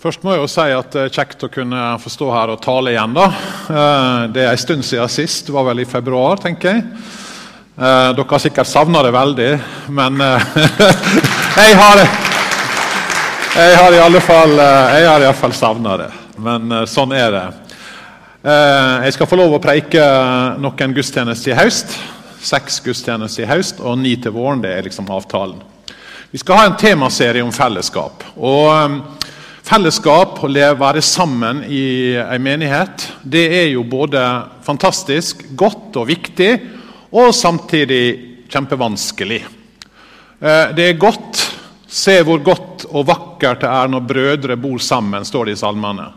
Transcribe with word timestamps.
Først 0.00 0.22
må 0.24 0.32
jeg 0.32 0.40
jo 0.40 0.46
si 0.48 0.64
at 0.72 0.94
det 0.94 1.00
er 1.02 1.10
kjekt 1.12 1.42
å 1.44 1.48
kunne 1.52 1.78
få 2.00 2.08
stå 2.08 2.30
her 2.32 2.50
og 2.54 2.62
tale 2.64 2.94
igjen. 2.94 3.12
da. 3.12 3.24
Eh, 3.68 4.22
det 4.32 4.46
er 4.46 4.54
en 4.54 4.62
stund 4.62 4.86
siden 4.88 5.12
sist. 5.12 5.44
Det 5.44 5.52
var 5.52 5.66
vel 5.66 5.82
i 5.82 5.84
februar, 5.84 6.40
tenker 6.40 6.70
jeg. 6.70 6.86
Eh, 7.76 8.06
dere 8.16 8.24
har 8.30 8.40
sikkert 8.40 8.70
savna 8.70 9.02
det 9.04 9.10
veldig, 9.12 9.50
men 9.98 10.24
eh, 10.24 10.56
jeg 11.66 11.76
har 11.82 12.02
jeg 13.58 13.76
har 13.76 13.92
i 13.92 14.00
alle 14.00 14.24
fall, 14.24 14.56
fall 15.36 15.58
savna 15.58 15.98
det. 16.00 16.08
Men 16.40 16.72
sånn 16.88 17.12
er 17.12 17.32
det. 17.34 17.44
Jeg 19.04 19.18
skal 19.18 19.28
få 19.28 19.36
lov 19.36 19.58
å 19.58 19.60
preike 19.60 20.00
noen 20.62 20.96
gudstjenester 20.96 21.52
i 21.52 21.58
høst. 21.58 21.98
Seks 22.40 22.80
gudstjenester 22.86 23.44
i 23.44 23.52
høst 23.52 23.84
og 23.84 23.98
ni 24.00 24.14
til 24.16 24.32
våren. 24.32 24.62
Det 24.64 24.72
er 24.72 24.86
liksom 24.86 25.10
avtalen. 25.12 25.60
Vi 26.30 26.40
skal 26.40 26.56
ha 26.56 26.68
en 26.70 26.78
temaserie 26.80 27.44
om 27.44 27.52
fellesskap. 27.52 28.24
og 28.38 29.19
Fellesskap, 29.70 30.40
å 30.42 30.48
være 30.50 30.98
sammen 30.98 31.60
i 31.70 32.16
en 32.18 32.42
menighet, 32.42 33.04
det 33.22 33.44
er 33.54 33.68
jo 33.70 33.84
både 33.86 34.18
fantastisk, 34.66 35.44
godt 35.54 35.94
og 36.00 36.08
viktig, 36.08 36.48
og 37.14 37.30
samtidig 37.30 38.02
kjempevanskelig. 38.50 39.38
Eh, 40.42 40.72
det 40.74 40.88
er 40.88 40.98
godt. 40.98 41.44
Se 41.86 42.16
hvor 42.26 42.42
godt 42.42 42.88
og 42.90 43.06
vakkert 43.12 43.62
det 43.62 43.70
er 43.70 43.94
når 43.94 44.08
brødre 44.10 44.58
bor 44.58 44.82
sammen, 44.82 45.22
står 45.22 45.52
det 45.52 45.54
i 45.54 45.62
salmene. 45.62 46.08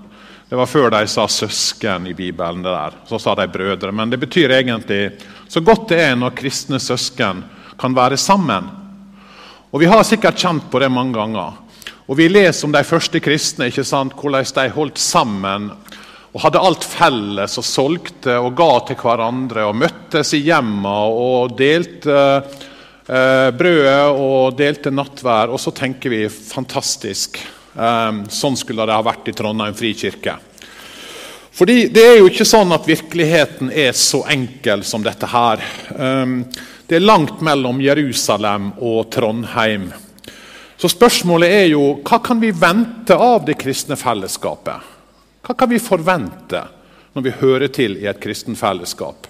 Det 0.50 0.58
var 0.58 0.74
før 0.74 0.90
de 0.90 1.06
sa 1.08 1.28
'søsken' 1.28 2.10
i 2.10 2.14
Bibelen. 2.14 2.64
det 2.64 2.74
der. 2.74 2.94
Så 3.06 3.20
sa 3.20 3.36
de 3.36 3.48
'brødre'. 3.48 3.92
Men 3.92 4.10
det 4.10 4.18
betyr 4.18 4.50
egentlig 4.50 5.12
så 5.48 5.62
godt 5.62 5.90
det 5.90 6.02
er 6.02 6.16
når 6.16 6.34
kristne 6.36 6.80
søsken 6.80 7.44
kan 7.78 7.94
være 7.94 8.18
sammen. 8.18 8.64
Og 9.72 9.80
Vi 9.80 9.86
har 9.86 10.04
sikkert 10.04 10.38
kjent 10.38 10.72
på 10.72 10.80
det 10.80 10.92
mange 10.92 11.14
ganger. 11.14 11.63
Og 12.08 12.18
Vi 12.18 12.28
leser 12.28 12.68
om 12.68 12.74
de 12.74 12.84
første 12.84 13.20
kristne, 13.24 13.70
ikke 13.72 13.86
sant? 13.88 14.16
hvordan 14.20 14.44
de 14.44 14.70
holdt 14.76 15.00
sammen 15.00 15.70
og 16.34 16.42
hadde 16.42 16.60
alt 16.66 16.84
felles 16.84 17.58
og 17.62 17.66
solgte 17.66 18.36
og 18.42 18.56
ga 18.58 18.72
til 18.88 18.98
hverandre 19.00 19.68
og 19.70 19.78
møttes 19.78 20.34
i 20.34 20.42
hjemmene 20.48 20.94
og 21.14 21.54
delte 21.56 22.18
eh, 23.08 23.50
brødet 23.54 24.08
og 24.18 24.58
delte 24.58 24.92
nattvær. 24.92 25.54
Og 25.54 25.62
så 25.62 25.72
tenker 25.78 26.12
vi 26.12 26.26
fantastisk. 26.28 27.38
Eh, 27.38 28.24
sånn 28.34 28.58
skulle 28.60 28.90
det 28.90 28.98
ha 28.98 29.06
vært 29.06 29.30
i 29.30 29.38
Trondheim 29.38 29.78
frikirke. 29.78 30.36
Fordi 31.54 31.88
Det 31.94 32.04
er 32.04 32.18
jo 32.18 32.32
ikke 32.32 32.50
sånn 32.50 32.74
at 32.74 32.90
virkeligheten 32.90 33.70
er 33.70 33.94
så 33.94 34.26
enkel 34.28 34.84
som 34.84 35.06
dette 35.06 35.30
her. 35.30 35.62
Eh, 35.94 36.40
det 36.90 36.98
er 36.98 37.06
langt 37.06 37.46
mellom 37.46 37.80
Jerusalem 37.80 38.74
og 38.82 39.06
Trondheim. 39.14 39.94
Så 40.84 40.90
spørsmålet 40.92 41.48
er 41.48 41.68
jo 41.72 41.84
hva 42.04 42.18
kan 42.20 42.42
vi 42.42 42.50
vente 42.52 43.16
av 43.16 43.46
det 43.48 43.54
kristne 43.56 43.96
fellesskapet? 43.96 44.90
Hva 45.48 45.54
kan 45.56 45.70
vi 45.72 45.78
forvente 45.80 46.60
når 47.16 47.24
vi 47.24 47.32
hører 47.40 47.72
til 47.72 47.96
i 48.02 48.10
et 48.12 48.20
kristen 48.20 48.58
fellesskap? 48.60 49.30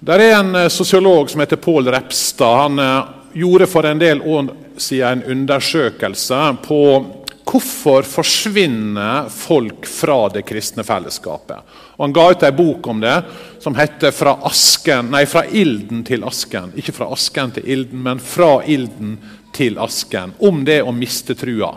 Der 0.00 0.24
er 0.24 0.38
en 0.38 0.56
eh, 0.56 0.70
sosiolog 0.72 1.28
som 1.28 1.42
heter 1.44 1.60
Pål 1.60 1.92
Repstad. 1.92 2.62
Han 2.62 2.80
eh, 2.80 3.12
gjorde 3.44 3.68
for 3.68 3.84
en 3.84 4.00
del 4.00 4.24
år 4.24 4.48
siden 4.80 5.20
en 5.20 5.36
undersøkelse 5.36 6.40
på 6.64 6.82
hvorfor 7.48 8.08
forsvinner 8.08 9.28
folk 9.32 9.84
fra 9.84 10.30
det 10.32 10.46
kristne 10.48 10.84
fellesskapet. 10.84 11.60
Og 11.98 12.06
Han 12.06 12.14
ga 12.16 12.24
ut 12.30 12.46
en 12.48 12.56
bok 12.56 12.88
om 12.88 13.04
det 13.04 13.18
som 13.60 13.76
heter 13.76 14.16
fra, 14.16 14.38
asken, 14.48 15.10
nei, 15.12 15.26
'Fra 15.26 15.44
ilden 15.44 16.04
til 16.04 16.24
asken'. 16.24 16.72
Ikke 16.76 16.92
fra 16.92 17.12
asken 17.12 17.50
til 17.50 17.68
ilden, 17.68 18.02
men 18.02 18.18
fra 18.20 18.62
ilden 18.64 19.18
til 19.58 19.78
asken, 19.82 20.36
om 20.38 20.62
det 20.64 20.80
å 20.86 20.94
miste 20.94 21.34
trua. 21.38 21.74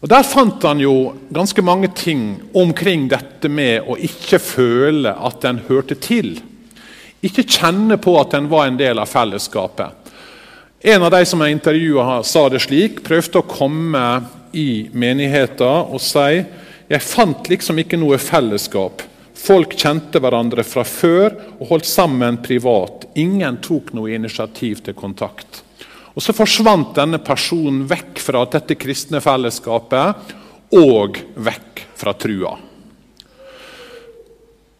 Og 0.00 0.10
Der 0.12 0.26
fant 0.28 0.62
han 0.62 0.78
jo 0.78 1.14
ganske 1.32 1.62
mange 1.64 1.88
ting 1.96 2.36
omkring 2.54 3.08
dette 3.08 3.48
med 3.48 3.88
å 3.88 3.96
ikke 3.96 4.38
føle 4.38 5.14
at 5.16 5.44
en 5.48 5.62
hørte 5.66 5.96
til. 5.96 6.36
Ikke 7.24 7.42
kjenne 7.42 7.96
på 7.98 8.14
at 8.20 8.36
en 8.36 8.50
var 8.52 8.68
en 8.68 8.78
del 8.78 9.00
av 9.00 9.08
fellesskapet. 9.10 10.12
En 10.86 11.02
av 11.02 11.10
de 11.10 11.24
som 11.26 11.40
jeg 11.42 11.56
intervjua, 11.56 12.20
sa 12.22 12.44
det 12.52 12.60
slik. 12.62 13.00
Prøvde 13.02 13.40
å 13.40 13.48
komme 13.48 14.04
i 14.54 14.86
menigheten 14.92 15.90
og 15.90 16.00
si 16.04 16.44
jeg 16.86 17.02
fant 17.02 17.48
liksom 17.50 17.80
ikke 17.82 17.98
noe 17.98 18.20
fellesskap. 18.22 19.02
Folk 19.36 19.74
kjente 19.74 20.20
hverandre 20.22 20.62
fra 20.62 20.84
før 20.86 21.34
og 21.58 21.70
holdt 21.72 21.88
sammen 21.90 22.38
privat. 22.44 23.08
Ingen 23.18 23.58
tok 23.64 23.90
noe 23.96 24.14
initiativ 24.14 24.84
til 24.86 24.94
kontakt. 24.94 25.65
Og 26.16 26.22
Så 26.24 26.32
forsvant 26.32 26.94
denne 26.96 27.20
personen 27.20 27.84
vekk 27.88 28.20
fra 28.24 28.46
dette 28.48 28.78
kristne 28.80 29.20
fellesskapet 29.20 30.32
og 30.76 31.18
vekk 31.36 31.82
fra 31.96 32.14
trua. 32.16 32.54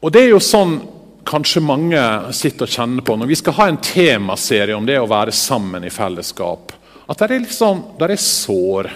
Og 0.01 0.13
Det 0.13 0.23
er 0.23 0.31
jo 0.33 0.41
sånn 0.41 0.79
kanskje 1.27 1.61
mange 1.61 2.01
sitter 2.37 2.69
og 2.69 2.73
kjenner 2.73 3.05
på 3.05 3.17
når 3.19 3.29
vi 3.29 3.39
skal 3.41 3.57
ha 3.59 3.67
en 3.69 3.81
temaserie 3.83 4.77
om 4.77 4.87
det 4.87 4.97
å 5.01 5.09
være 5.11 5.35
sammen 5.35 5.85
i 5.85 5.93
fellesskap. 5.93 6.73
At 7.07 7.19
det 7.21 7.29
er, 7.29 7.43
liksom, 7.45 7.83
det 7.99 8.09
er 8.11 8.23
sår. 8.23 8.89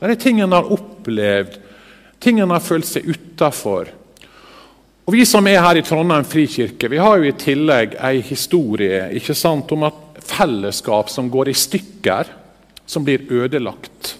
Det 0.00 0.10
er 0.10 0.20
ting 0.20 0.40
en 0.44 0.56
har 0.56 0.72
opplevd, 0.72 1.54
ting 2.20 2.40
en 2.40 2.52
har 2.52 2.64
følt 2.64 2.88
seg 2.88 3.06
utafor. 3.06 3.92
Og 5.06 5.14
Vi 5.14 5.22
som 5.28 5.46
er 5.46 5.62
her 5.62 5.78
i 5.78 5.84
Trondheim 5.86 6.26
frikirke, 6.26 6.90
vi 6.90 6.98
har 6.98 7.20
jo 7.20 7.28
i 7.28 7.36
tillegg 7.38 7.94
ei 8.02 8.18
historie 8.26 9.04
ikke 9.20 9.36
sant, 9.38 9.70
om 9.72 9.86
at 9.86 10.05
fellesskap 10.26 11.10
som 11.10 11.30
går 11.30 11.50
i 11.50 11.56
stykker, 11.56 12.30
som 12.86 13.04
blir 13.04 13.26
ødelagt. 13.32 14.16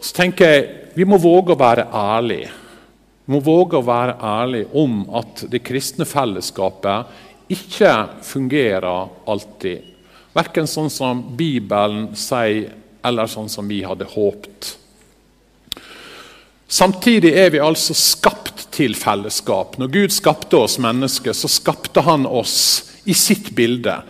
Så 0.00 0.14
tenker 0.16 0.52
jeg 0.52 0.66
vi 0.96 1.04
må 1.04 1.18
våge 1.20 1.52
å 1.52 1.60
være 1.60 1.88
ærlige. 1.92 2.52
Vi 3.26 3.34
må 3.34 3.42
våge 3.44 3.76
å 3.76 3.84
være 3.84 4.16
ærlige 4.22 4.70
om 4.80 5.02
at 5.18 5.44
det 5.52 5.60
kristne 5.66 6.06
fellesskapet 6.08 7.52
ikke 7.52 7.92
fungerer 8.24 9.10
alltid. 9.28 9.92
Verken 10.36 10.68
sånn 10.68 10.90
som 10.92 11.22
Bibelen 11.36 12.10
sier, 12.18 12.72
eller 13.06 13.28
sånn 13.30 13.48
som 13.52 13.68
vi 13.68 13.82
hadde 13.86 14.08
håpt. 14.08 14.72
Samtidig 16.66 17.30
er 17.38 17.52
vi 17.54 17.62
altså 17.62 17.94
skapt 17.94 18.66
til 18.74 18.96
fellesskap. 18.98 19.76
Når 19.78 19.92
Gud 19.94 20.14
skapte 20.14 20.58
oss 20.58 20.80
mennesker, 20.82 21.36
så 21.36 21.48
skapte 21.48 22.02
han 22.02 22.26
oss 22.26 22.56
i 23.06 23.14
sitt 23.14 23.52
bilde. 23.54 24.00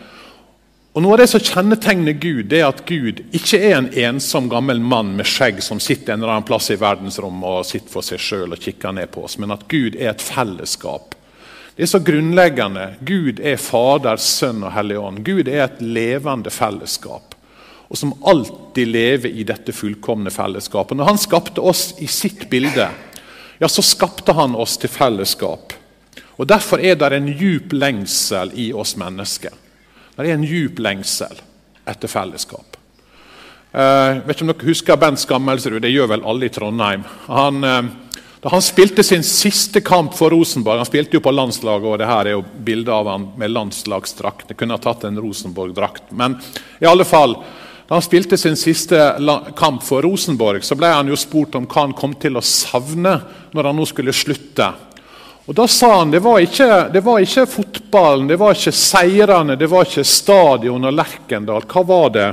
Og 0.97 1.03
Noe 1.05 1.13
av 1.13 1.19
det 1.21 1.27
som 1.29 1.43
kjennetegner 1.45 2.15
Gud, 2.17 2.47
det 2.49 2.63
er 2.63 2.71
at 2.71 2.79
Gud 2.89 3.19
ikke 3.37 3.59
er 3.61 3.75
en 3.77 3.89
ensom 4.01 4.47
gammel 4.49 4.79
mann 4.81 5.11
med 5.19 5.29
skjegg 5.29 5.59
som 5.61 5.77
sitter 5.77 6.15
en 6.15 6.23
eller 6.23 6.39
annen 6.39 6.47
plass 6.49 6.71
i 6.73 6.79
verdensrommet 6.81 7.59
og 7.59 7.67
sitter 7.69 7.93
for 7.93 8.07
seg 8.07 8.23
sjøl 8.25 8.57
og 8.57 8.63
kikker 8.65 8.95
ned 8.97 9.11
på 9.13 9.27
oss, 9.27 9.35
men 9.37 9.53
at 9.53 9.67
Gud 9.69 9.99
er 9.99 10.15
et 10.15 10.25
fellesskap. 10.25 11.13
Det 11.77 11.85
er 11.85 11.91
så 11.91 12.01
grunnleggende. 12.01 12.87
Gud 13.05 13.43
er 13.45 13.61
Fader, 13.61 14.17
Sønn 14.17 14.65
og 14.65 14.73
Hellig 14.73 14.97
Ånd. 14.97 15.21
Gud 15.27 15.51
er 15.53 15.67
et 15.67 15.83
levende 15.85 16.55
fellesskap, 16.55 17.37
og 17.93 18.01
som 18.01 18.17
alltid 18.25 18.89
lever 18.89 19.37
i 19.37 19.45
dette 19.53 19.77
fullkomne 19.77 20.33
fellesskapet. 20.33 20.97
Når 20.97 21.11
Han 21.13 21.21
skapte 21.21 21.61
oss 21.61 21.91
i 22.01 22.09
sitt 22.09 22.49
bilde, 22.49 22.89
ja, 23.61 23.69
så 23.69 23.85
skapte 23.85 24.33
Han 24.41 24.57
oss 24.57 24.81
til 24.81 24.97
fellesskap. 24.97 25.77
Og 26.41 26.49
Derfor 26.49 26.81
er 26.81 26.97
det 26.97 27.13
en 27.13 27.29
djup 27.37 27.77
lengsel 27.77 28.57
i 28.57 28.71
oss 28.73 28.97
mennesker. 28.97 29.66
Det 30.17 30.31
er 30.31 30.39
en 30.39 30.49
djup 30.49 30.79
lengsel 30.81 31.37
etter 31.85 32.09
fellesskap. 32.09 32.77
Jeg 33.77 34.23
vet 34.25 34.39
ikke 34.39 34.47
om 34.47 34.51
dere 34.55 34.69
husker 34.71 34.97
Bent 35.01 35.21
Skammelsrud? 35.21 35.83
Det 35.85 35.93
gjør 35.93 36.15
vel 36.15 36.25
alle 36.25 36.49
i 36.49 36.53
Trondheim. 36.53 37.03
Han, 37.29 37.59
uh, 37.61 38.23
da 38.41 38.53
han 38.55 38.65
spilte 38.65 39.05
sin 39.05 39.27
siste 39.27 39.83
kamp 39.85 40.15
for 40.17 40.33
Rosenborg 40.33 40.81
Han 40.81 40.89
spilte 40.89 41.19
jo 41.19 41.25
på 41.25 41.35
landslaget, 41.35 41.91
og 41.91 42.01
det 42.01 42.09
her 42.09 42.31
er 42.31 42.37
jo 42.39 42.47
bilde 42.65 42.95
av 42.95 43.11
han 43.13 43.29
med 43.37 43.53
landslagsdrakt. 43.53 44.49
Jeg 44.49 44.57
kunne 44.57 44.79
ha 44.79 44.81
tatt 44.81 45.05
en 45.05 45.21
Rosenborg-drakt. 45.21 46.09
Men 46.17 46.39
i 46.81 46.89
alle 46.89 47.05
fall, 47.05 47.37
da 47.85 47.99
han 47.99 48.07
spilte 48.07 48.41
sin 48.41 48.57
siste 48.57 49.03
kamp 49.59 49.85
for 49.85 50.07
Rosenborg, 50.07 50.65
så 50.65 50.79
ble 50.81 50.95
han 50.95 51.13
jo 51.13 51.21
spurt 51.21 51.61
om 51.61 51.69
hva 51.69 51.85
han 51.85 51.97
kom 51.99 52.17
til 52.17 52.41
å 52.41 52.45
savne 52.45 53.19
når 53.53 53.69
han 53.69 53.77
nå 53.77 53.85
skulle 53.93 54.17
slutte. 54.17 54.73
Og 55.47 55.55
Da 55.55 55.67
sa 55.71 55.99
han 55.99 56.11
det 56.11 56.21
var 56.25 56.41
ikke, 56.43 56.89
det 56.93 57.03
var 57.07 57.23
ikke 57.23 57.47
fotballen, 57.47 58.27
det 58.27 58.39
var 58.41 58.57
ikke 58.57 58.75
seirene, 58.75 59.55
det 59.59 59.69
var 59.71 59.87
ikke 59.87 60.03
stadion 60.07 60.89
og 60.89 60.97
Lerkendal. 60.97 61.69
Hva 61.71 61.85
var 61.87 62.09
det? 62.17 62.31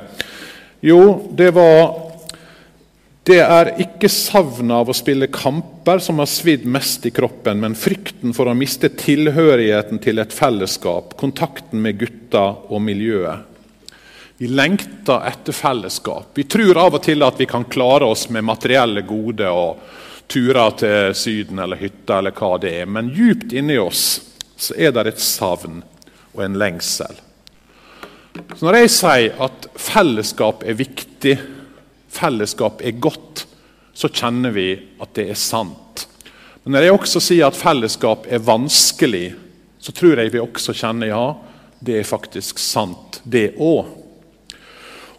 Jo, 0.81 1.03
det 1.31 1.51
var 1.55 2.01
Det 3.23 3.37
er 3.39 3.69
ikke 3.79 4.09
savnet 4.11 4.75
av 4.75 4.89
å 4.91 4.93
spille 4.97 5.29
kamper 5.31 6.01
som 6.03 6.17
har 6.19 6.27
svidd 6.27 6.65
mest 6.67 7.05
i 7.07 7.11
kroppen, 7.15 7.61
men 7.61 7.77
frykten 7.79 8.33
for 8.35 8.51
å 8.51 8.55
miste 8.57 8.89
tilhørigheten 8.99 10.01
til 10.03 10.19
et 10.19 10.35
fellesskap, 10.35 11.13
kontakten 11.15 11.79
med 11.79 12.01
gutta 12.01 12.41
og 12.67 12.83
miljøet. 12.83 13.45
Vi 14.43 14.49
lengter 14.51 15.23
etter 15.29 15.55
fellesskap. 15.55 16.33
Vi 16.35 16.43
tror 16.43 16.81
av 16.83 16.97
og 16.97 17.05
til 17.05 17.23
at 17.23 17.39
vi 17.39 17.47
kan 17.47 17.63
klare 17.63 18.09
oss 18.11 18.27
med 18.27 18.43
materielle 18.43 19.05
gode. 19.07 19.47
og 19.47 19.79
turer 20.31 20.75
til 20.79 21.15
Syden 21.17 21.59
eller 21.63 21.79
hytta 21.79 22.19
eller 22.19 22.35
hva 22.37 22.55
det 22.61 22.73
er. 22.81 22.89
Men 22.89 23.11
djupt 23.13 23.53
inni 23.53 23.77
oss 23.81 24.21
så 24.57 24.75
er 24.77 24.93
det 24.95 25.13
et 25.13 25.23
savn 25.23 25.81
og 26.33 26.43
en 26.45 26.57
lengsel. 26.59 27.15
Så 28.55 28.65
Når 28.65 28.79
jeg 28.79 28.93
sier 28.95 29.41
at 29.45 29.67
fellesskap 29.77 30.63
er 30.65 30.77
viktig, 30.79 31.35
fellesskap 32.13 32.81
er 32.81 32.97
godt, 33.01 33.45
så 33.93 34.09
kjenner 34.09 34.53
vi 34.55 34.71
at 35.01 35.13
det 35.17 35.27
er 35.29 35.37
sant. 35.37 36.07
Men 36.63 36.77
når 36.77 36.85
jeg 36.85 36.95
også 36.97 37.21
sier 37.21 37.49
at 37.49 37.59
fellesskap 37.59 38.25
er 38.31 38.41
vanskelig, 38.41 39.33
så 39.83 39.91
tror 39.93 40.21
jeg 40.21 40.31
vi 40.33 40.41
også 40.41 40.73
kjenner 40.77 41.11
ja, 41.11 41.25
det 41.83 41.99
er 41.99 42.07
faktisk 42.07 42.61
sant, 42.61 43.19
det 43.23 43.51
òg. 43.59 43.89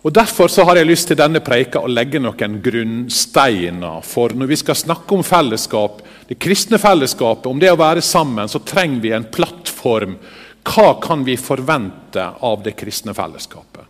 Og 0.04 0.12
Derfor 0.12 0.50
så 0.52 0.66
har 0.68 0.76
jeg 0.76 0.88
lyst 0.90 1.08
til 1.08 1.16
denne 1.16 1.40
preika 1.40 1.80
å 1.80 1.88
legge 1.88 2.20
noen 2.20 2.58
grunnsteiner. 2.60 4.02
For 4.04 4.34
når 4.36 4.50
vi 4.50 4.58
skal 4.60 4.76
snakke 4.76 5.16
om 5.16 5.24
fellesskap, 5.24 6.02
det 6.28 6.36
kristne 6.36 6.76
fellesskapet, 6.80 7.48
om 7.48 7.60
det 7.60 7.70
å 7.72 7.78
være 7.80 8.04
sammen, 8.04 8.50
så 8.52 8.60
trenger 8.60 9.00
vi 9.00 9.14
en 9.16 9.24
plattform. 9.32 10.18
Hva 10.60 10.90
kan 11.00 11.24
vi 11.24 11.38
forvente 11.40 12.26
av 12.44 12.60
det 12.66 12.76
kristne 12.76 13.16
fellesskapet? 13.16 13.88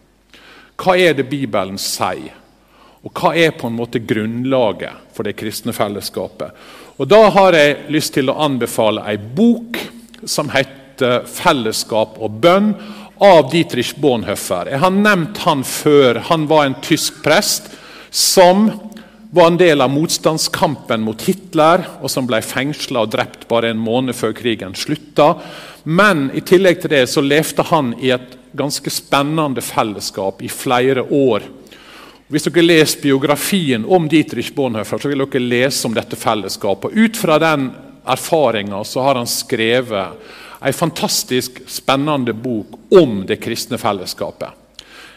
Hva 0.79 0.95
er 1.03 1.19
det 1.19 1.27
Bibelen 1.27 1.83
sier? 1.83 2.39
Og 3.05 3.11
hva 3.19 3.35
er 3.35 3.59
på 3.59 3.67
en 3.67 3.77
måte 3.77 3.99
grunnlaget 3.99 5.11
for 5.17 5.27
det 5.27 5.35
kristne 5.37 5.75
fellesskapet? 5.75 6.55
Og 6.95 7.11
Da 7.11 7.25
har 7.35 7.59
jeg 7.59 7.91
lyst 7.91 8.15
til 8.15 8.31
å 8.31 8.39
anbefale 8.39 9.03
ei 9.11 9.19
bok 9.19 9.83
som 10.25 10.49
heter 10.49 11.27
'Fellesskap 11.27 12.23
og 12.23 12.41
bønn' 12.41 12.94
av 13.19 13.51
Dietrich 13.51 13.95
Bonhoeffer. 13.97 14.73
Jeg 14.73 14.83
har 14.83 14.95
nevnt 14.95 15.39
han 15.45 15.63
før. 15.67 16.23
Han 16.31 16.49
var 16.51 16.67
en 16.67 16.77
tysk 16.83 17.23
prest 17.25 17.71
som 18.11 18.69
var 19.35 19.51
en 19.51 19.59
del 19.59 19.83
av 19.83 19.91
motstandskampen 19.91 21.03
mot 21.03 21.23
Hitler, 21.27 21.83
og 22.03 22.11
som 22.11 22.27
ble 22.27 22.39
fengsla 22.45 23.03
og 23.03 23.11
drept 23.15 23.49
bare 23.51 23.73
en 23.73 23.81
måned 23.83 24.15
før 24.15 24.35
krigen 24.37 24.77
slutta. 24.79 25.33
Men 25.85 26.29
i 26.35 26.43
tillegg 26.47 26.83
til 26.83 26.95
det 26.95 27.05
så 27.11 27.25
levde 27.25 27.67
han 27.71 27.97
i 27.99 28.13
et 28.15 28.37
ganske 28.55 28.91
spennende 28.95 29.65
fellesskap 29.65 30.43
i 30.43 30.51
flere 30.53 31.03
år. 31.11 31.49
Hvis 32.31 32.47
dere 32.47 32.65
leser 32.65 33.03
biografien 33.03 33.83
om 33.85 34.07
Dietrich 34.09 34.53
Bonhoeffer, 34.55 35.03
så 35.03 35.11
vil 35.11 35.27
dere 35.27 35.43
lese 35.43 35.89
om 35.89 35.99
dette 35.99 36.17
fellesskapet. 36.17 36.95
Ut 36.95 37.19
fra 37.19 37.41
den 37.43 37.69
erfaringa 38.07 38.85
har 38.95 39.19
han 39.19 39.29
skrevet 39.29 40.31
en 40.65 40.77
fantastisk 40.77 41.61
spennende 41.69 42.33
bok 42.33 42.79
om 42.97 43.23
det 43.29 43.41
kristne 43.45 43.79
fellesskapet. 43.81 44.51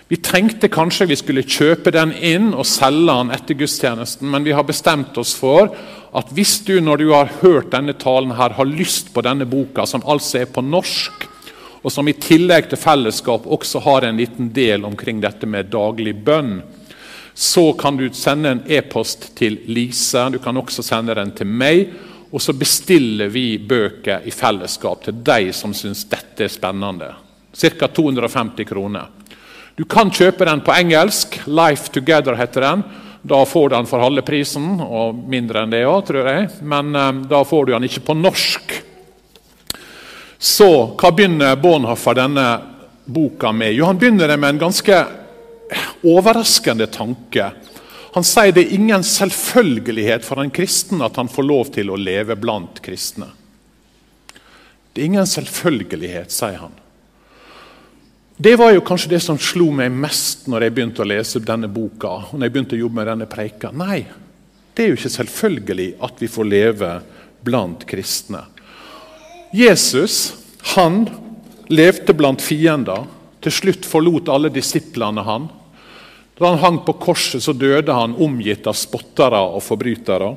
Vi 0.07 0.19
tenkte 0.23 0.69
kanskje 0.71 1.09
vi 1.09 1.17
skulle 1.19 1.43
kjøpe 1.43 1.91
den 1.91 2.13
inn 2.23 2.53
og 2.53 2.67
selge 2.67 3.11
den 3.11 3.31
etter 3.35 3.57
gudstjenesten, 3.59 4.29
men 4.31 4.45
vi 4.47 4.53
har 4.55 4.63
bestemt 4.67 5.17
oss 5.19 5.33
for 5.35 5.73
at 6.15 6.29
hvis 6.35 6.61
du 6.67 6.77
når 6.79 7.01
du 7.01 7.09
har 7.11 7.33
hørt 7.41 7.73
denne 7.73 7.95
talen 7.99 8.31
her, 8.37 8.55
har 8.55 8.69
lyst 8.71 9.11
på 9.13 9.23
denne 9.25 9.47
boka, 9.47 9.85
som 9.85 10.05
altså 10.07 10.45
er 10.45 10.51
på 10.51 10.63
norsk, 10.63 11.27
og 11.83 11.91
som 11.91 12.07
i 12.07 12.15
tillegg 12.15 12.69
til 12.71 12.79
fellesskap 12.79 13.45
også 13.45 13.83
har 13.83 14.07
en 14.07 14.19
liten 14.19 14.49
del 14.55 14.87
omkring 14.87 15.19
dette 15.23 15.47
med 15.47 15.71
daglig 15.71 16.15
bønn, 16.23 16.61
så 17.37 17.69
kan 17.77 17.99
du 17.99 18.07
sende 18.15 18.55
en 18.55 18.63
e-post 18.65 19.29
til 19.37 19.59
Lise. 19.69 20.23
Du 20.33 20.39
kan 20.41 20.57
også 20.57 20.81
sende 20.81 21.13
den 21.19 21.35
til 21.37 21.45
meg. 21.45 21.91
Og 22.31 22.41
så 22.43 22.53
bestiller 22.53 23.31
vi 23.31 23.57
bøker 23.57 24.25
i 24.27 24.33
fellesskap 24.35 25.05
til 25.05 25.21
de 25.23 25.53
som 25.55 25.73
syns 25.75 26.03
dette 26.11 26.47
er 26.47 26.51
spennende. 26.51 27.13
Ca. 27.55 27.87
250 27.87 28.67
kroner. 28.67 29.07
Du 29.77 29.85
kan 29.85 30.11
kjøpe 30.11 30.45
den 30.45 30.61
på 30.65 30.73
engelsk. 30.73 31.39
'Life 31.45 31.91
Together' 31.93 32.35
heter 32.35 32.61
den. 32.61 32.83
Da 33.21 33.45
får 33.45 33.69
du 33.69 33.75
den 33.75 33.85
for 33.85 33.99
halve 33.99 34.21
prisen, 34.21 34.79
og 34.81 35.15
mindre 35.29 35.63
enn 35.63 35.71
det 35.73 35.83
òg, 35.85 36.05
tror 36.07 36.27
jeg. 36.29 36.49
Men 36.61 36.95
um, 36.95 37.23
da 37.27 37.43
får 37.43 37.65
du 37.65 37.71
den 37.73 37.87
ikke 37.87 38.05
på 38.07 38.15
norsk. 38.17 38.73
Så 40.37 40.69
hva 40.95 41.11
begynner 41.11 41.57
Bonhoffer 41.59 42.15
denne 42.17 42.45
boka 43.05 43.51
med? 43.51 43.73
Jo, 43.73 43.85
Han 43.85 43.97
begynner 43.97 44.37
med 44.37 44.49
en 44.49 44.61
ganske 44.67 44.99
overraskende 46.05 46.87
tanke. 46.87 47.51
Han 48.17 48.25
sier 48.25 48.49
det 48.49 48.63
er 48.63 48.71
ingen 48.73 49.03
selvfølgelighet 49.05 50.23
for 50.25 50.41
en 50.41 50.49
kristen 50.49 51.03
at 51.05 51.19
han 51.21 51.27
får 51.29 51.45
lov 51.45 51.67
til 51.75 51.91
å 51.93 51.99
leve 52.01 52.33
blant 52.33 52.79
kristne. 52.81 53.27
Det 54.89 55.03
er 55.03 55.09
ingen 55.11 55.27
selvfølgelighet, 55.29 56.33
sier 56.33 56.57
han. 56.63 56.73
Det 58.41 58.55
var 58.57 58.73
jo 58.73 58.81
kanskje 58.81 59.11
det 59.11 59.19
som 59.21 59.37
slo 59.37 59.67
meg 59.69 59.93
mest 59.93 60.47
når 60.49 60.65
jeg 60.65 60.73
begynte 60.73 61.05
å 61.05 61.07
lese 61.11 61.43
denne 61.45 61.69
boka. 61.69 62.23
når 62.31 62.47
jeg 62.47 62.55
begynte 62.55 62.75
å 62.79 62.81
jobbe 62.81 62.97
med 62.97 63.07
denne 63.11 63.29
preika. 63.29 63.69
Nei, 63.69 64.07
det 64.73 64.83
er 64.83 64.89
jo 64.89 64.97
ikke 64.97 65.13
selvfølgelig 65.13 65.87
at 66.09 66.17
vi 66.17 66.33
får 66.39 66.49
leve 66.49 66.91
blant 67.45 67.85
kristne. 67.85 68.47
Jesus 69.53 70.33
han 70.73 71.03
levde 71.69 72.17
blant 72.17 72.41
fiender. 72.41 73.05
Til 73.45 73.53
slutt 73.53 73.85
forlot 73.85 74.33
alle 74.33 74.49
disiplene 74.49 75.21
han. 75.21 75.51
Da 76.37 76.51
han 76.51 76.61
hang 76.61 76.77
på 76.85 76.93
korset, 77.01 77.43
så 77.43 77.53
døde 77.53 77.93
han 77.93 78.15
omgitt 78.21 78.67
av 78.69 78.77
spottere 78.77 79.39
og 79.41 79.63
forbrytere. 79.65 80.29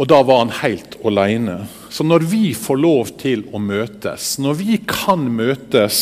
Og 0.00 0.08
da 0.08 0.20
var 0.24 0.44
han 0.44 0.54
helt 0.62 0.96
alene. 1.04 1.58
Så 1.90 2.06
når 2.06 2.24
vi 2.30 2.54
får 2.56 2.78
lov 2.80 3.10
til 3.20 3.44
å 3.52 3.60
møtes, 3.60 4.38
når 4.40 4.58
vi 4.62 4.78
kan 4.88 5.26
møtes, 5.28 6.00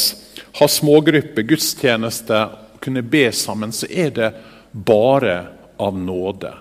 ha 0.61 0.69
smågrupper, 0.71 1.47
gudstjeneste, 1.49 2.45
kunne 2.85 3.03
be 3.03 3.27
sammen, 3.35 3.73
så 3.75 3.89
er 3.91 4.15
det 4.15 4.31
bare 4.73 5.41
av 5.83 5.99
nåde. 5.99 6.53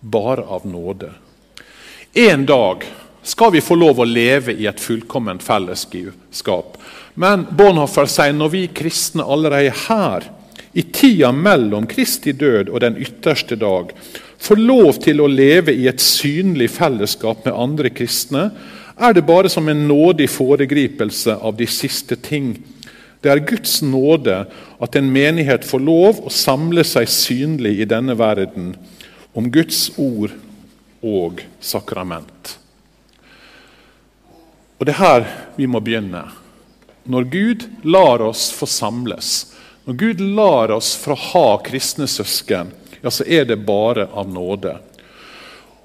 Bare 0.00 0.44
av 0.44 0.66
nåde. 0.68 1.14
En 2.14 2.44
dag 2.46 2.84
skal 3.24 3.54
vi 3.54 3.64
få 3.64 3.78
lov 3.78 4.02
å 4.02 4.08
leve 4.08 4.52
i 4.52 4.66
et 4.68 4.80
fullkomment 4.80 5.42
fellesskap. 5.42 6.76
Men 7.14 7.46
Bonhoffer 7.56 8.10
sier 8.10 8.36
når 8.36 8.52
vi 8.52 8.64
kristne 8.74 9.24
allerede 9.24 9.70
er 9.70 9.84
her, 9.86 10.26
i 10.74 10.82
tida 10.82 11.30
mellom 11.32 11.86
Kristi 11.86 12.32
død 12.34 12.68
og 12.72 12.80
den 12.82 12.96
ytterste 12.98 13.56
dag, 13.56 13.92
får 14.38 14.60
lov 14.60 14.98
til 15.04 15.22
å 15.22 15.30
leve 15.30 15.72
i 15.72 15.86
et 15.88 16.02
synlig 16.02 16.68
fellesskap 16.74 17.46
med 17.46 17.54
andre 17.54 17.92
kristne, 17.94 18.48
er 18.94 19.14
det 19.14 19.26
bare 19.26 19.50
som 19.50 19.68
en 19.68 19.86
nådig 19.88 20.26
foregripelse 20.30 21.38
av 21.40 21.56
de 21.58 21.66
siste 21.70 22.18
ting. 22.20 22.54
Det 23.22 23.30
er 23.30 23.46
Guds 23.46 23.80
nåde 23.82 24.44
at 24.82 24.98
en 24.98 25.08
menighet 25.10 25.64
får 25.66 25.82
lov 25.82 26.20
å 26.26 26.32
samle 26.32 26.84
seg 26.86 27.08
synlig 27.10 27.78
i 27.80 27.88
denne 27.88 28.18
verden 28.18 28.74
om 29.34 29.48
Guds 29.50 29.88
ord 29.96 30.34
og 31.04 31.42
sakrament. 31.62 32.58
Og 34.78 34.86
Det 34.86 34.94
er 34.94 35.00
her 35.00 35.26
vi 35.56 35.66
må 35.70 35.80
begynne. 35.80 36.26
Når 37.06 37.24
Gud 37.30 37.66
lar 37.84 38.22
oss 38.24 38.50
få 38.52 38.66
samles, 38.66 39.53
når 39.84 39.94
Gud 40.00 40.20
lar 40.20 40.72
oss 40.72 40.94
fra 40.96 41.16
ha 41.18 41.48
kristne 41.64 42.06
søsken, 42.08 42.72
ja, 43.02 43.10
så 43.10 43.24
er 43.28 43.44
det 43.44 43.60
bare 43.66 44.06
av 44.12 44.30
nåde. 44.32 44.78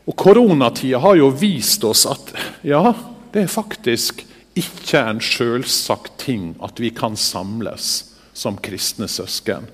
Og 0.08 0.16
Koronatida 0.18 1.02
har 1.04 1.20
jo 1.20 1.28
vist 1.36 1.84
oss 1.84 2.06
at 2.10 2.32
ja, 2.66 2.94
det 3.34 3.44
er 3.44 3.52
faktisk 3.52 4.24
ikke 4.58 5.04
en 5.04 5.20
selvsagt 5.22 6.16
ting 6.24 6.54
at 6.64 6.80
vi 6.80 6.94
kan 6.96 7.18
samles 7.20 8.16
som 8.34 8.58
kristne 8.64 9.10
søsken. 9.12 9.68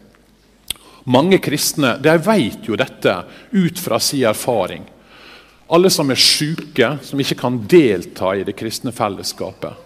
Mange 1.05 1.37
kristne 1.37 1.95
de 2.01 2.17
vet 2.25 2.65
jo 2.65 2.75
dette 2.81 3.13
ut 3.53 3.79
fra 3.79 4.01
sin 4.01 4.25
erfaring. 4.25 4.83
Alle 5.69 5.89
som 5.93 6.09
er 6.09 6.19
syke, 6.19 6.95
som 7.05 7.21
ikke 7.21 7.37
kan 7.37 7.61
delta 7.69 8.33
i 8.35 8.43
det 8.45 8.57
kristne 8.57 8.93
fellesskapet. 8.93 9.84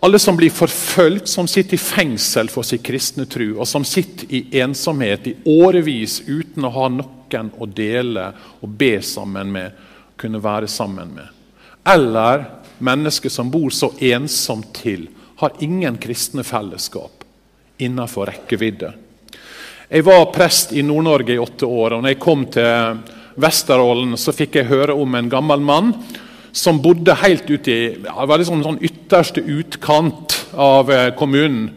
Alle 0.00 0.18
som 0.18 0.36
blir 0.36 0.50
forfulgt, 0.50 1.28
som 1.28 1.48
sitter 1.48 1.74
i 1.74 1.78
fengsel 1.80 2.50
for 2.52 2.66
sin 2.66 2.82
kristne 2.84 3.24
tro, 3.26 3.54
og 3.56 3.68
som 3.68 3.84
sitter 3.84 4.28
i 4.28 4.42
ensomhet 4.60 5.26
i 5.26 5.36
årevis 5.48 6.20
uten 6.26 6.68
å 6.68 6.72
ha 6.74 6.88
noen 6.92 7.50
å 7.58 7.66
dele 7.66 8.28
og 8.60 8.74
be 8.78 9.00
sammen 9.02 9.50
med, 9.52 9.72
kunne 10.16 10.40
være 10.42 10.68
sammen 10.68 11.14
med. 11.16 11.26
Eller 11.88 12.44
mennesker 12.78 13.32
som 13.32 13.50
bor 13.50 13.72
så 13.72 13.90
ensomt 13.98 14.74
til, 14.82 15.08
har 15.36 15.56
ingen 15.60 15.96
kristne 16.00 16.44
fellesskap 16.44 17.24
innenfor 17.78 18.30
rekkevidde. 18.30 18.92
Jeg 19.88 20.04
var 20.04 20.30
prest 20.34 20.72
i 20.72 20.82
Nord-Norge 20.82 21.34
i 21.34 21.38
åtte 21.38 21.66
år. 21.66 21.92
og 21.92 22.02
når 22.02 22.08
jeg 22.14 22.20
kom 22.20 22.46
til 22.46 23.02
Vesterålen, 23.36 24.16
så 24.16 24.32
fikk 24.32 24.56
jeg 24.56 24.70
høre 24.70 24.94
om 24.94 25.14
en 25.14 25.28
gammel 25.28 25.60
mann 25.60 25.92
som 26.56 26.80
bodde 26.80 27.14
helt 27.20 27.50
ute 27.50 27.72
i 27.72 27.80
ja, 28.06 28.24
var 28.24 28.40
liksom 28.40 28.62
sånn 28.64 28.80
ytterste 28.84 29.42
utkant 29.44 30.38
av 30.56 30.90
eh, 30.92 31.10
kommunen. 31.18 31.68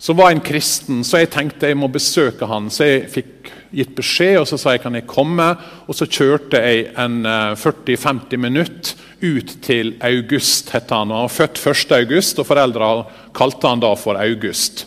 Som 0.00 0.16
var 0.16 0.32
en 0.32 0.40
kristen, 0.40 1.02
så 1.04 1.20
jeg 1.20 1.28
tenkte 1.34 1.68
jeg 1.68 1.76
må 1.76 1.90
besøke 1.92 2.48
han. 2.48 2.70
Så 2.72 2.86
jeg 2.88 3.10
fikk 3.12 3.50
gitt 3.76 3.92
beskjed, 3.98 4.38
og 4.40 4.46
så 4.48 4.56
sa 4.56 4.72
jeg 4.72 4.80
kan 4.80 4.96
jeg 4.96 5.04
komme. 5.10 5.50
Og 5.84 5.98
så 5.98 6.08
kjørte 6.08 6.62
jeg 6.64 6.86
en 6.96 7.18
40-50 7.60 8.40
minutt 8.40 8.94
ut 9.20 9.52
til 9.60 9.92
August, 10.00 10.72
het 10.72 10.88
han. 10.88 11.12
Han 11.12 11.26
var 11.26 11.34
født 11.34 11.60
1. 11.60 11.92
august, 11.98 12.40
og 12.40 12.48
foreldra 12.48 12.88
kalte 13.36 13.68
han 13.68 13.84
da 13.84 13.92
for 14.00 14.16
August. 14.16 14.86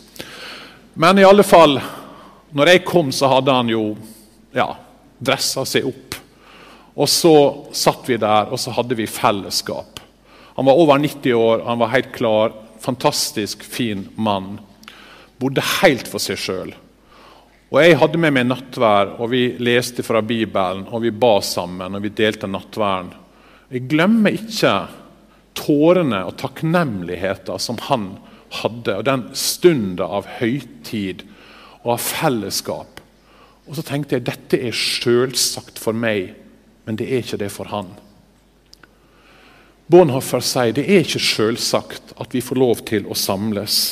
Men 0.98 1.22
i 1.22 1.26
alle 1.26 1.46
fall, 1.46 1.78
når 2.50 2.72
jeg 2.72 2.84
kom, 2.86 3.14
så 3.14 3.30
hadde 3.30 3.54
han 3.54 3.70
jo 3.70 3.84
ja, 4.54 4.72
dressa 5.22 5.64
seg 5.66 5.86
opp 5.88 6.03
og 6.94 7.10
så 7.10 7.34
satt 7.74 8.06
vi 8.06 8.18
der, 8.22 8.52
og 8.52 8.60
så 8.60 8.74
hadde 8.76 8.96
vi 8.98 9.10
fellesskap. 9.10 10.00
Han 10.54 10.68
var 10.68 10.78
over 10.78 10.98
90 11.02 11.34
år, 11.34 11.64
han 11.66 11.80
var 11.80 11.90
helt 11.94 12.12
klar. 12.14 12.54
Fantastisk 12.80 13.64
fin 13.64 14.08
mann. 14.14 14.60
Bodde 15.40 15.64
helt 15.80 16.06
for 16.06 16.22
seg 16.22 16.38
sjøl. 16.38 16.74
Og 17.74 17.80
Jeg 17.82 17.98
hadde 17.98 18.20
med 18.22 18.36
meg 18.36 18.46
nattvær, 18.46 19.16
og 19.18 19.32
vi 19.32 19.56
leste 19.58 20.04
fra 20.06 20.20
Bibelen, 20.22 20.84
og 20.86 21.02
vi 21.02 21.10
ba 21.10 21.40
sammen 21.42 21.96
og 21.96 22.04
vi 22.04 22.12
delte 22.14 22.46
nattværen. 22.46 23.10
Jeg 23.72 23.88
glemmer 23.90 24.36
ikke 24.36 24.74
tårene 25.58 26.20
og 26.28 26.36
takknemligheten 26.38 27.58
som 27.58 27.80
han 27.88 28.12
hadde, 28.60 29.00
og 29.00 29.06
den 29.08 29.26
stunden 29.34 30.04
av 30.06 30.28
høytid 30.38 31.24
og 31.82 31.96
av 31.96 32.04
fellesskap. 32.04 33.02
Og 33.66 33.74
så 33.74 33.82
tenkte 33.86 34.20
jeg 34.20 34.28
dette 34.28 34.60
er 34.60 34.76
selvsagt 34.76 35.80
for 35.82 35.96
meg, 35.96 36.30
men 36.84 36.96
det 36.96 37.08
er 37.08 37.22
ikke 37.24 37.40
det 37.40 37.50
for 37.52 37.70
han. 37.72 37.90
Bonhoffer 39.86 40.40
sier 40.44 40.72
det 40.72 40.86
er 40.88 41.04
ikke 41.04 41.20
selvsagt 41.20 42.14
at 42.20 42.32
vi 42.34 42.40
får 42.44 42.60
lov 42.60 42.80
til 42.88 43.08
å 43.08 43.16
samles. 43.18 43.82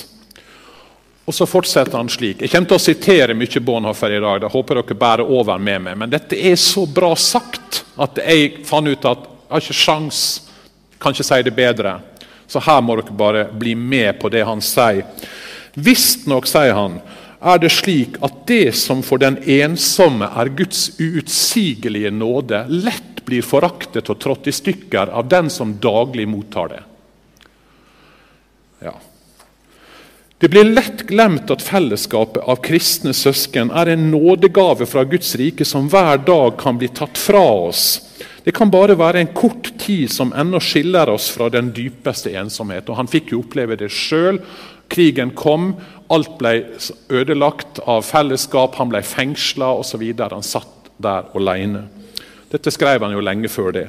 Og 1.28 1.34
så 1.36 1.46
fortsetter 1.46 1.98
han 1.98 2.10
slik. 2.10 2.40
Jeg 2.42 2.50
kommer 2.50 2.72
til 2.72 2.80
å 2.80 2.82
sitere 2.82 3.36
mye 3.38 3.60
Bonhoffer 3.62 4.16
i 4.16 4.20
dag. 4.20 4.40
da 4.40 4.48
håper 4.50 4.80
dere 4.80 4.98
bærer 4.98 5.28
over 5.28 5.58
med 5.58 5.82
meg. 5.82 5.98
Men 5.98 6.10
dette 6.10 6.36
er 6.36 6.56
så 6.56 6.86
bra 6.86 7.14
sagt 7.16 7.84
at 7.96 8.18
jeg 8.24 8.64
fant 8.66 8.88
ut 8.88 9.04
at 9.04 9.28
jeg 9.28 9.52
har 9.52 9.62
ikke 9.62 9.76
sjans, 9.76 10.18
kan 10.98 11.12
ikke 11.12 11.28
si 11.28 11.42
det 11.42 11.54
bedre. 11.54 12.00
Så 12.48 12.60
her 12.60 12.80
må 12.80 12.96
dere 12.96 13.16
bare 13.16 13.44
bli 13.52 13.74
med 13.74 14.18
på 14.18 14.28
det 14.32 14.42
han 14.48 14.60
sier. 14.64 15.04
Visstnok, 15.74 16.48
sier 16.48 16.74
han, 16.76 16.98
er 17.42 17.58
det 17.62 17.72
slik 17.74 18.18
at 18.22 18.44
det 18.46 18.74
som 18.78 19.02
for 19.02 19.22
den 19.22 19.38
ensomme 19.50 20.28
er 20.38 20.50
Guds 20.56 20.92
uutsigelige 21.00 22.12
nåde, 22.14 22.64
lett 22.70 23.24
blir 23.26 23.44
foraktet 23.46 24.10
og 24.10 24.18
trådt 24.22 24.50
i 24.50 24.54
stykker 24.54 25.10
av 25.14 25.28
den 25.30 25.50
som 25.50 25.76
daglig 25.82 26.26
mottar 26.28 26.72
det. 26.74 26.82
Ja. 28.82 28.94
Det 30.42 30.48
blir 30.50 30.66
lett 30.66 31.04
glemt 31.06 31.50
at 31.54 31.62
fellesskapet 31.62 32.42
av 32.50 32.58
kristne 32.66 33.12
søsken 33.14 33.70
er 33.70 33.92
en 33.92 34.08
nådegave 34.10 34.88
fra 34.90 35.04
Guds 35.06 35.36
rike 35.38 35.62
som 35.64 35.86
hver 35.90 36.18
dag 36.26 36.56
kan 36.58 36.80
bli 36.80 36.88
tatt 36.90 37.18
fra 37.18 37.44
oss. 37.68 37.84
Det 38.42 38.50
kan 38.50 38.70
bare 38.70 38.98
være 38.98 39.22
en 39.22 39.30
kort 39.38 39.70
tid 39.78 40.10
som 40.10 40.32
ennå 40.34 40.58
skiller 40.58 41.12
oss 41.14 41.28
fra 41.30 41.46
den 41.46 41.70
dypeste 41.70 42.34
ensomhet. 42.34 42.90
Og 42.90 42.98
Han 42.98 43.10
fikk 43.10 43.30
jo 43.30 43.44
oppleve 43.44 43.78
det 43.78 43.92
sjøl. 43.94 44.40
Krigen 44.92 45.32
kom, 45.38 45.72
alt 46.12 46.36
ble 46.38 46.54
ødelagt 47.08 47.80
av 47.88 48.04
fellesskap, 48.04 48.76
han 48.76 48.92
ble 48.92 49.00
fengsla 49.06 49.72
osv. 49.80 50.04
Han 50.20 50.44
satt 50.44 50.92
der 51.02 51.32
alene. 51.36 51.86
Dette 52.52 52.72
skrev 52.72 53.00
han 53.00 53.14
jo 53.14 53.22
lenge 53.24 53.48
før 53.48 53.72
det. 53.72 53.86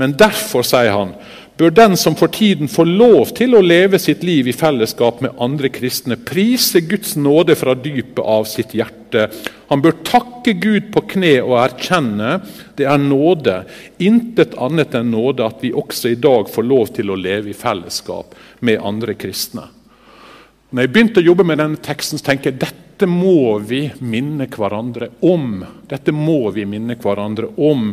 Men 0.00 0.14
derfor, 0.16 0.64
sier 0.64 0.92
han, 0.92 1.12
bør 1.56 1.72
den 1.72 1.96
som 2.00 2.16
for 2.16 2.32
tiden 2.32 2.68
får 2.68 2.88
lov 2.88 3.32
til 3.36 3.56
å 3.56 3.62
leve 3.64 4.00
sitt 4.00 4.24
liv 4.24 4.48
i 4.48 4.54
fellesskap 4.56 5.22
med 5.24 5.36
andre 5.40 5.70
kristne, 5.72 6.16
prise 6.16 6.82
Guds 6.84 7.14
nåde 7.16 7.56
fra 7.56 7.76
dypet 7.76 8.20
av 8.20 8.44
sitt 8.48 8.74
hjerte. 8.76 9.28
Han 9.68 9.84
bør 9.84 9.98
takke 10.04 10.56
Gud 10.60 10.90
på 10.94 11.04
kne 11.14 11.38
og 11.44 11.58
erkjenne 11.60 12.38
det 12.76 12.88
er 12.88 13.00
nåde, 13.00 13.62
intet 14.00 14.56
annet 14.60 14.96
enn 14.96 15.12
nåde, 15.12 15.44
at 15.44 15.64
vi 15.64 15.72
også 15.76 16.12
i 16.12 16.20
dag 16.20 16.48
får 16.52 16.68
lov 16.68 16.92
til 16.96 17.12
å 17.12 17.20
leve 17.20 17.52
i 17.52 17.56
fellesskap 17.56 18.36
med 18.64 18.84
andre 18.84 19.16
kristne. 19.16 19.68
Når 20.70 20.82
jeg 20.82 20.92
begynte 20.92 21.22
å 21.22 21.28
jobbe 21.28 21.44
med 21.46 21.60
denne 21.62 21.78
teksten, 21.82 22.18
så 22.18 22.32
tenker 22.32 22.50
jeg 22.50 22.60
dette 22.64 23.06
må 23.06 23.58
vi 23.62 23.84
minne 24.02 24.48
hverandre 24.50 25.12
om. 25.28 25.60
Dette 25.86 26.14
må 26.14 26.48
vi 26.54 26.64
minne 26.66 26.96
hverandre 26.98 27.52
om. 27.62 27.92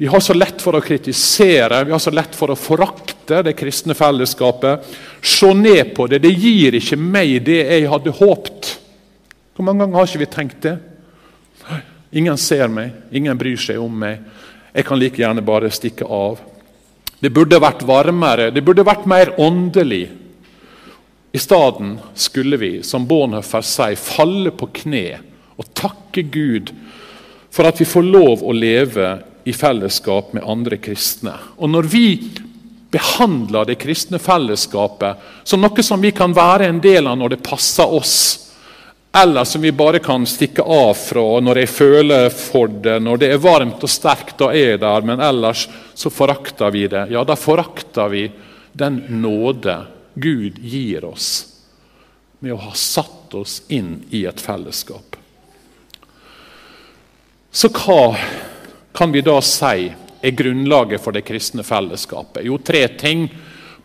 Vi 0.00 0.08
har 0.08 0.22
så 0.24 0.34
lett 0.34 0.62
for 0.62 0.78
å 0.78 0.82
kritisere, 0.82 1.82
vi 1.84 1.92
har 1.92 2.00
så 2.00 2.10
lett 2.14 2.34
for 2.34 2.50
å 2.50 2.58
forakte 2.58 3.42
det 3.44 3.52
kristne 3.58 3.94
fellesskapet. 3.94 4.86
Se 5.20 5.52
ned 5.54 5.92
på 5.94 6.08
det. 6.08 6.22
Det 6.24 6.32
gir 6.32 6.78
ikke 6.78 6.96
meg 6.98 7.36
det 7.44 7.60
jeg 7.60 7.90
hadde 7.92 8.14
håpt. 8.22 8.72
Hvor 9.52 9.68
mange 9.68 9.84
ganger 9.84 10.00
har 10.00 10.08
ikke 10.08 10.24
vi 10.24 10.30
tenkt 10.32 10.64
det? 10.64 10.78
Ingen 12.12 12.40
ser 12.40 12.72
meg, 12.72 12.96
ingen 13.12 13.36
bryr 13.38 13.60
seg 13.60 13.80
om 13.80 13.92
meg. 14.00 14.24
Jeg 14.72 14.88
kan 14.88 14.98
like 15.00 15.20
gjerne 15.20 15.44
bare 15.44 15.70
stikke 15.72 16.08
av. 16.08 16.40
Det 17.22 17.30
burde 17.32 17.60
vært 17.62 17.84
varmere, 17.86 18.50
det 18.50 18.64
burde 18.64 18.84
vært 18.84 19.04
mer 19.08 19.34
åndelig. 19.40 20.06
I 21.32 21.38
stedet 21.38 21.98
skulle 22.14 22.56
vi, 22.56 22.82
som 22.82 23.06
Bonhoeffer 23.08 23.64
sier, 23.64 23.96
falle 23.96 24.52
på 24.52 24.68
kne 24.82 25.06
og 25.56 25.68
takke 25.76 26.24
Gud 26.28 26.72
for 27.52 27.68
at 27.68 27.80
vi 27.80 27.88
får 27.88 28.04
lov 28.04 28.42
å 28.44 28.52
leve 28.56 29.14
i 29.48 29.52
fellesskap 29.56 30.32
med 30.36 30.44
andre 30.44 30.76
kristne. 30.76 31.34
Og 31.56 31.70
Når 31.72 31.88
vi 31.88 32.06
behandler 32.92 33.64
det 33.64 33.78
kristne 33.80 34.20
fellesskapet 34.20 35.48
som 35.48 35.62
noe 35.64 35.82
som 35.82 36.00
vi 36.00 36.12
kan 36.12 36.34
være 36.36 36.68
en 36.68 36.80
del 36.84 37.08
av 37.08 37.16
når 37.16 37.34
det 37.34 37.44
passer 37.44 37.88
oss, 37.88 38.16
eller 39.16 39.44
som 39.44 39.64
vi 39.64 39.72
bare 39.72 40.00
kan 40.04 40.24
stikke 40.28 40.64
av 40.64 40.92
fra 40.96 41.24
når 41.44 41.62
jeg 41.62 41.72
føler 41.72 42.28
for 42.32 42.68
det, 42.68 42.98
når 43.00 43.20
det 43.20 43.32
er 43.32 43.42
varmt 43.44 43.84
og 43.84 43.92
sterkt, 43.92 44.40
og 44.40 44.56
er 44.56 44.78
der, 44.80 45.08
men 45.08 45.20
ellers 45.20 45.66
så 45.94 46.12
forakter 46.12 46.72
vi 46.72 46.86
det. 46.92 47.06
Ja, 47.12 47.24
da 47.24 47.36
forakter 47.36 48.08
vi 48.12 48.26
den 48.72 49.02
nåde 49.20 49.80
Gud 50.14 50.58
gir 50.58 51.04
oss 51.04 51.46
med 52.42 52.52
å 52.52 52.62
ha 52.64 52.74
satt 52.74 53.34
oss 53.38 53.62
inn 53.68 54.02
i 54.10 54.24
et 54.26 54.40
fellesskap. 54.40 55.16
Så 57.52 57.68
hva 57.68 58.16
kan 58.96 59.12
vi 59.12 59.22
da 59.24 59.36
si 59.44 59.88
er 60.22 60.36
grunnlaget 60.36 61.02
for 61.04 61.14
det 61.14 61.24
kristne 61.28 61.64
fellesskapet? 61.66 62.44
Jo, 62.48 62.58
tre 62.58 62.86
ting. 62.98 63.28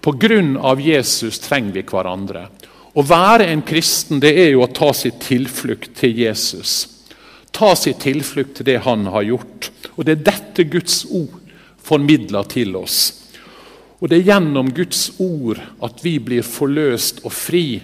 På 0.02 0.14
grunn 0.16 0.56
av 0.58 0.82
Jesus 0.82 1.40
trenger 1.44 1.76
vi 1.76 1.84
hverandre. 1.86 2.48
Å 2.98 3.04
være 3.06 3.50
en 3.52 3.62
kristen 3.62 4.22
det 4.24 4.32
er 4.40 4.54
jo 4.54 4.64
å 4.66 4.72
ta 4.74 4.94
sitt 4.96 5.20
tilflukt 5.26 5.94
til 6.00 6.16
Jesus. 6.18 6.88
Ta 7.52 7.76
sitt 7.76 8.00
tilflukt 8.02 8.56
til 8.58 8.70
det 8.72 8.80
han 8.88 9.06
har 9.12 9.28
gjort. 9.28 9.70
Og 9.96 10.06
Det 10.06 10.16
er 10.16 10.28
dette 10.32 10.66
Guds 10.72 11.04
ord 11.06 11.36
formidler 11.84 12.48
til 12.50 12.76
oss. 12.80 13.27
Og 14.00 14.10
Det 14.10 14.18
er 14.20 14.30
gjennom 14.30 14.72
Guds 14.74 15.12
ord 15.20 15.62
at 15.82 16.02
vi 16.04 16.20
blir 16.20 16.46
forløst 16.46 17.24
og 17.26 17.34
fri. 17.34 17.82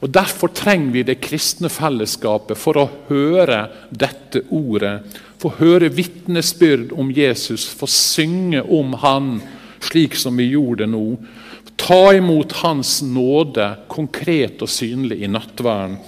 Og 0.00 0.10
Derfor 0.10 0.48
trenger 0.54 0.92
vi 0.92 1.02
det 1.02 1.20
kristne 1.20 1.68
fellesskapet 1.68 2.56
for 2.56 2.80
å 2.80 2.90
høre 3.08 3.66
dette 3.90 4.46
ordet 4.48 5.02
få 5.38 5.52
høre 5.58 5.90
vitnesbyrd 5.94 6.92
om 6.98 7.12
Jesus, 7.14 7.66
få 7.68 7.86
synge 7.86 8.62
om 8.62 8.92
Han 9.02 9.38
slik 9.80 10.16
som 10.18 10.36
vi 10.36 10.50
gjorde 10.50 10.84
det 10.84 10.92
nå. 10.92 11.04
Ta 11.78 12.14
imot 12.16 12.56
Hans 12.64 12.98
nåde 13.06 13.68
konkret 13.90 14.62
og 14.64 14.70
synlig 14.72 15.20
i 15.22 15.30
nattverden. 15.30 15.98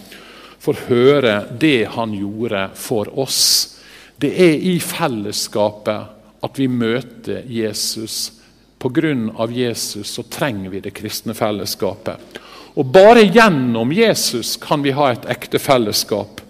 For 0.61 0.77
høre 0.89 1.45
det 1.61 1.93
Han 1.95 2.15
gjorde 2.17 2.69
for 2.75 3.13
oss. 3.19 3.79
Det 4.21 4.35
er 4.35 4.59
i 4.59 4.77
fellesskapet 4.83 6.43
at 6.43 6.59
vi 6.59 6.67
møter 6.69 7.47
Jesus. 7.49 8.40
Pga. 8.81 9.49
Jesus 9.53 10.09
så 10.17 10.23
trenger 10.23 10.71
vi 10.71 10.81
det 10.81 10.95
kristne 10.97 11.35
fellesskapet. 11.37 12.41
Og 12.75 12.87
Bare 12.87 13.27
gjennom 13.27 13.93
Jesus 13.93 14.57
kan 14.57 14.83
vi 14.83 14.95
ha 14.97 15.11
et 15.13 15.27
ekte 15.29 15.59
fellesskap. 15.61 16.41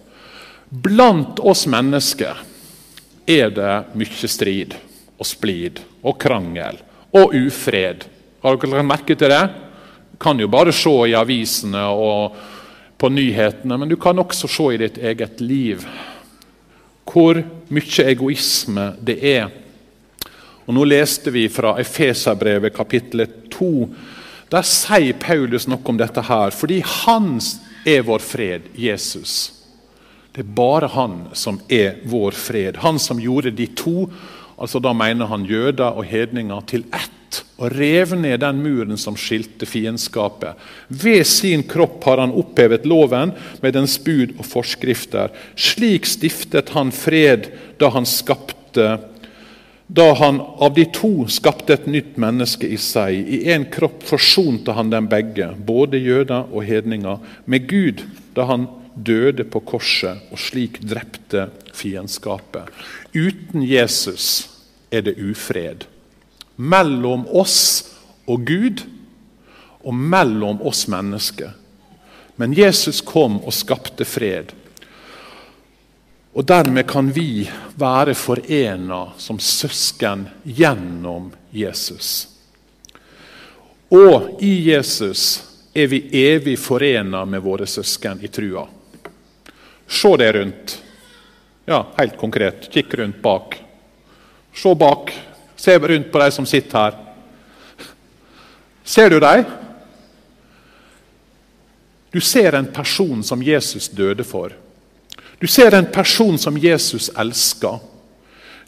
Blant 0.69 1.41
oss 1.43 1.65
mennesker 1.67 2.39
er 3.27 3.51
det 3.51 3.73
mye 3.99 4.29
strid 4.31 4.77
og 5.17 5.27
splid 5.27 5.81
og 6.01 6.15
krangel 6.21 6.79
og 7.11 7.35
ufred. 7.35 8.05
Har 8.41 8.55
dere 8.55 8.77
lagt 8.77 8.87
merke 8.87 9.17
til 9.17 9.33
det? 9.33 9.43
Du 10.13 10.17
kan 10.21 10.39
jo 10.39 10.47
bare 10.47 10.71
se 10.71 10.93
i 11.09 11.17
avisene 11.17 11.83
og 11.91 12.37
på 13.01 13.09
nyhetene, 13.09 13.77
men 13.77 13.89
du 13.89 13.97
kan 13.99 14.19
også 14.21 14.47
se 14.47 14.69
i 14.71 14.79
ditt 14.81 15.01
eget 15.01 15.41
liv 15.41 15.83
hvor 17.11 17.41
mye 17.73 18.05
egoisme 18.07 18.91
det 19.03 19.17
er. 19.25 19.49
Og 20.65 20.75
Nå 20.77 20.85
leste 20.85 21.31
vi 21.33 21.47
fra 21.49 21.73
Efeserbrevet 21.81 22.75
kapittel 22.75 23.25
2. 23.49 23.71
Der 24.51 24.67
sier 24.67 25.17
Paulus 25.19 25.65
noe 25.69 25.81
om 25.89 25.97
dette 25.97 26.21
her, 26.27 26.53
fordi 26.53 26.81
han 27.05 27.39
er 27.87 28.03
vår 28.05 28.21
fred, 28.23 28.69
Jesus. 28.77 29.53
Det 30.31 30.43
er 30.45 30.53
bare 30.55 30.91
han 30.93 31.25
som 31.35 31.59
er 31.71 32.03
vår 32.07 32.35
fred. 32.37 32.77
Han 32.83 32.99
som 32.99 33.19
gjorde 33.19 33.51
de 33.55 33.67
to, 33.75 34.05
altså 34.55 34.79
da 34.83 34.93
mener 34.95 35.27
han 35.31 35.47
jøder 35.49 35.97
og 35.97 36.05
hedninger, 36.07 36.61
til 36.69 36.85
ett. 36.91 37.41
Og 37.61 37.71
rev 37.71 38.11
ned 38.19 38.41
den 38.43 38.59
muren 38.59 38.99
som 38.99 39.15
skilte 39.19 39.67
fiendskapet. 39.69 40.59
Ved 40.87 41.23
sin 41.27 41.63
kropp 41.63 42.03
har 42.09 42.19
han 42.19 42.33
opphevet 42.35 42.87
loven 42.89 43.31
med 43.63 43.75
dens 43.75 43.95
bud 44.03 44.33
og 44.37 44.43
forskrifter. 44.47 45.31
Slik 45.55 46.09
stiftet 46.09 46.73
han 46.75 46.91
fred 46.91 47.47
da 47.79 47.91
han 47.95 48.07
skapte 48.09 48.97
da 49.93 50.13
han 50.13 50.39
av 50.39 50.73
de 50.73 50.85
to 50.95 51.25
skapte 51.27 51.75
et 51.75 51.87
nytt 51.91 52.15
menneske 52.21 52.63
i 52.63 52.77
seg. 52.79 53.11
I 53.11 53.41
én 53.51 53.65
kropp 53.73 54.05
forsonte 54.07 54.71
han 54.77 54.91
dem 54.93 55.09
begge, 55.11 55.49
både 55.67 55.99
jøder 55.99 56.47
og 56.47 56.63
hedninger, 56.63 57.19
med 57.43 57.67
Gud 57.67 58.05
da 58.37 58.45
han 58.47 58.69
døde 58.95 59.43
på 59.51 59.59
korset 59.67 60.31
og 60.31 60.39
slik 60.39 60.79
drepte 60.79 61.49
fiendskapet. 61.75 62.71
Uten 63.11 63.65
Jesus 63.67 64.47
er 64.91 65.03
det 65.03 65.17
ufred. 65.19 65.83
Mellom 66.55 67.27
oss 67.27 67.59
og 68.31 68.47
Gud, 68.47 68.85
og 69.83 69.97
mellom 69.97 70.61
oss 70.63 70.85
mennesker. 70.87 71.51
Men 72.39 72.55
Jesus 72.55 73.01
kom 73.03 73.41
og 73.43 73.51
skapte 73.55 74.07
fred. 74.07 74.53
Og 76.33 76.45
dermed 76.47 76.87
kan 76.87 77.09
vi 77.11 77.43
være 77.75 78.15
forena 78.15 79.01
som 79.19 79.39
søsken 79.39 80.27
gjennom 80.43 81.31
Jesus. 81.51 82.27
Og 83.91 84.37
i 84.39 84.53
Jesus 84.69 85.43
er 85.75 85.89
vi 85.91 86.05
evig 86.15 86.55
forena 86.59 87.25
med 87.25 87.43
våre 87.43 87.67
søsken 87.67 88.23
i 88.23 88.31
trua. 88.31 88.63
Se 89.91 90.13
deg 90.17 90.31
rundt. 90.37 90.77
Ja, 91.67 91.83
helt 91.97 92.15
konkret. 92.19 92.69
Kikk 92.71 92.95
rundt 93.01 93.19
bak. 93.21 93.59
Se 94.55 94.75
bak. 94.75 95.11
Se 95.55 95.75
rundt 95.79 96.11
på 96.11 96.23
de 96.23 96.31
som 96.31 96.47
sitter 96.47 96.79
her. 96.79 96.95
Ser 98.83 99.11
du 99.11 99.19
dem? 99.19 99.43
Du 102.11 102.19
ser 102.21 102.55
en 102.55 102.71
person 102.71 103.23
som 103.23 103.43
Jesus 103.43 103.89
døde 103.89 104.23
for. 104.23 104.55
Du 105.41 105.47
ser 105.47 105.73
en 105.73 105.87
person 105.89 106.37
som 106.37 106.57
Jesus 106.57 107.09
elsker. 107.17 107.79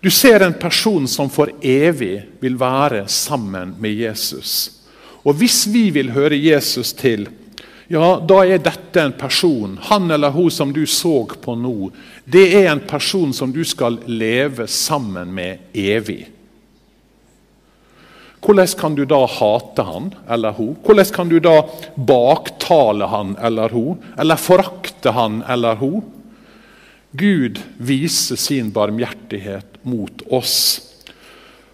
Du 0.01 0.09
ser 0.11 0.41
en 0.41 0.53
person 0.57 1.05
som 1.07 1.29
for 1.29 1.51
evig 1.61 2.23
vil 2.41 2.55
være 2.57 3.05
sammen 3.07 3.75
med 3.79 3.93
Jesus. 3.93 4.71
Og 5.23 5.37
Hvis 5.37 5.67
vi 5.69 5.91
vil 5.93 6.09
høre 6.11 6.35
Jesus 6.35 6.95
til, 6.97 7.27
ja, 7.87 8.07
da 8.17 8.39
er 8.41 8.63
dette 8.63 9.03
en 9.03 9.13
person, 9.13 9.77
han 9.85 10.09
eller 10.11 10.33
hun 10.33 10.49
som 10.51 10.73
du 10.73 10.81
så 10.89 11.27
på 11.43 11.53
nå, 11.55 11.91
det 12.25 12.47
er 12.63 12.71
en 12.71 12.81
person 12.89 13.31
som 13.37 13.53
du 13.53 13.61
skal 13.63 13.99
leve 14.09 14.65
sammen 14.67 15.29
med 15.29 15.77
evig. 15.77 16.25
Hvordan 18.43 18.73
kan 18.79 18.97
du 18.97 19.05
da 19.05 19.21
hate 19.29 19.85
han 19.87 20.09
eller 20.27 20.57
hun? 20.57 20.73
Hvordan 20.83 21.13
kan 21.15 21.29
du 21.29 21.37
da 21.39 21.61
baktale 21.95 23.07
han 23.13 23.37
eller 23.39 23.69
hun? 23.69 24.01
Eller 24.19 24.41
forakte 24.41 25.13
han 25.15 25.43
eller 25.47 25.77
hun? 25.79 26.01
Gud 27.15 27.59
viser 27.77 28.35
sin 28.35 28.71
barmhjertighet 28.73 29.85
mot 29.85 30.21
oss. 30.33 30.81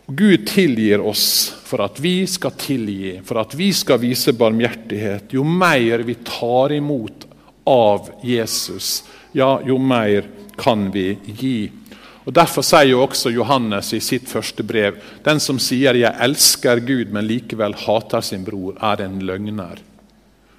Gud 0.06 0.48
tilgir 0.48 1.00
oss 1.00 1.56
for 1.64 1.80
at 1.86 2.00
vi 2.04 2.28
skal 2.28 2.52
tilgi, 2.60 3.20
for 3.24 3.40
at 3.40 3.54
vi 3.56 3.70
skal 3.74 4.02
vise 4.02 4.34
barmhjertighet. 4.36 5.32
Jo 5.32 5.46
mer 5.48 6.04
vi 6.04 6.18
tar 6.28 6.74
imot 6.76 7.24
av 7.64 8.10
Jesus, 8.26 9.04
ja, 9.32 9.62
jo 9.64 9.78
mer 9.78 10.28
kan 10.60 10.90
vi 10.92 11.14
gi. 11.24 11.70
Og 12.26 12.34
Derfor 12.36 12.66
sier 12.66 12.92
jo 12.92 13.06
også 13.06 13.32
Johannes 13.32 13.94
i 13.96 14.02
sitt 14.04 14.28
første 14.28 14.66
brev 14.68 14.98
den 15.24 15.40
som 15.40 15.60
sier 15.60 15.96
'jeg 15.96 16.20
elsker 16.20 16.80
Gud, 16.84 17.14
men 17.14 17.28
likevel 17.28 17.74
hater 17.74 18.22
sin 18.22 18.44
bror', 18.46 18.78
er 18.82 19.06
en 19.06 19.20
løgner. 19.20 19.80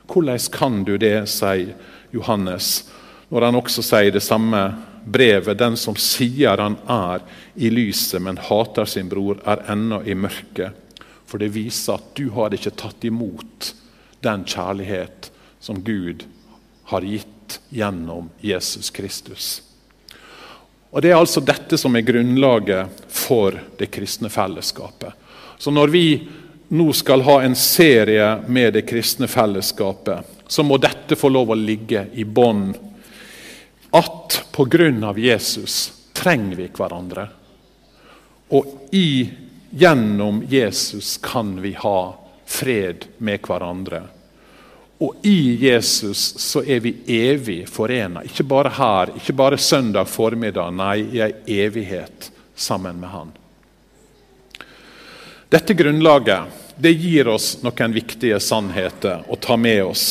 Hvordan 0.07 0.39
kan 0.53 0.85
du 0.85 0.97
det, 0.97 1.29
sier 1.29 1.75
Johannes, 2.13 2.89
når 3.31 3.47
han 3.47 3.59
også 3.61 3.83
sier 3.87 4.11
det 4.11 4.23
samme 4.23 4.61
brevet 5.05 5.59
'Den 5.59 5.77
som 5.77 5.97
sier 5.97 6.59
han 6.61 6.77
er 6.89 7.23
i 7.57 7.71
lyset, 7.71 8.23
men 8.23 8.37
hater 8.37 8.85
sin 8.85 9.09
bror, 9.09 9.39
er 9.47 9.65
ennå 9.73 10.03
i 10.05 10.15
mørket'. 10.15 10.73
For 11.27 11.39
det 11.39 11.55
viser 11.55 11.95
at 11.95 12.15
du 12.15 12.31
har 12.31 12.51
ikke 12.51 12.75
tatt 12.75 13.05
imot 13.05 13.75
den 14.21 14.45
kjærlighet 14.45 15.31
som 15.61 15.83
Gud 15.83 16.25
har 16.85 17.01
gitt 17.07 17.61
gjennom 17.71 18.31
Jesus 18.41 18.91
Kristus. 18.91 19.63
Og 20.91 21.03
Det 21.03 21.11
er 21.11 21.21
altså 21.21 21.41
dette 21.41 21.79
som 21.79 21.95
er 21.97 22.03
grunnlaget 22.03 22.89
for 23.09 23.55
det 23.79 23.91
kristne 23.95 24.29
fellesskapet. 24.29 25.13
Så 25.59 25.71
når 25.71 25.93
vi 25.93 26.29
nå 26.75 26.93
skal 26.93 27.23
ha 27.23 27.41
en 27.43 27.55
serie 27.55 28.41
med 28.49 28.75
det 28.75 28.83
kristne 28.89 29.29
fellesskapet, 29.31 30.27
så 30.51 30.63
må 30.67 30.79
dette 30.83 31.19
få 31.19 31.31
lov 31.31 31.53
å 31.53 31.59
ligge 31.59 32.09
i 32.19 32.25
bånn. 32.25 32.73
At 33.91 34.43
pga. 34.53 35.15
Jesus 35.17 35.93
trenger 36.13 36.57
vi 36.57 36.69
hverandre. 36.77 37.29
Og 38.51 38.89
i, 38.91 39.31
gjennom 39.71 40.43
Jesus 40.49 41.17
kan 41.23 41.61
vi 41.63 41.73
ha 41.79 42.15
fred 42.47 43.07
med 43.19 43.47
hverandre. 43.47 44.03
Og 45.01 45.15
i 45.23 45.57
Jesus 45.67 46.19
så 46.43 46.63
er 46.63 46.81
vi 46.85 46.93
evig 47.07 47.63
forena. 47.69 48.25
Ikke 48.27 48.45
bare 48.45 48.73
her, 48.77 49.15
ikke 49.17 49.33
bare 49.33 49.59
søndag 49.59 50.11
formiddag. 50.11 50.75
Nei, 50.77 50.97
i 51.17 51.23
ei 51.25 51.63
evighet 51.63 52.29
sammen 52.55 53.01
med 53.01 53.09
Han. 53.09 53.31
Dette 55.51 55.75
grunnlaget 55.75 56.59
det 56.77 56.93
gir 56.93 57.29
oss 57.29 57.63
noen 57.65 57.95
viktige 57.97 58.39
sannheter 58.41 59.25
å 59.29 59.37
ta 59.41 59.57
med 59.57 59.83
oss. 59.85 60.05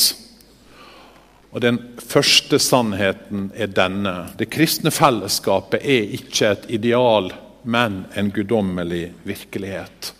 Og 1.51 1.61
Den 1.61 1.79
første 1.97 2.59
sannheten 2.61 3.49
er 3.57 3.71
denne. 3.73 4.29
Det 4.37 4.51
kristne 4.53 4.91
fellesskapet 4.93 5.81
er 5.81 6.15
ikke 6.19 6.53
et 6.53 6.69
ideal, 6.69 7.31
men 7.63 8.03
en 8.15 8.31
guddommelig 8.31 9.09
virkelighet. 9.25 10.13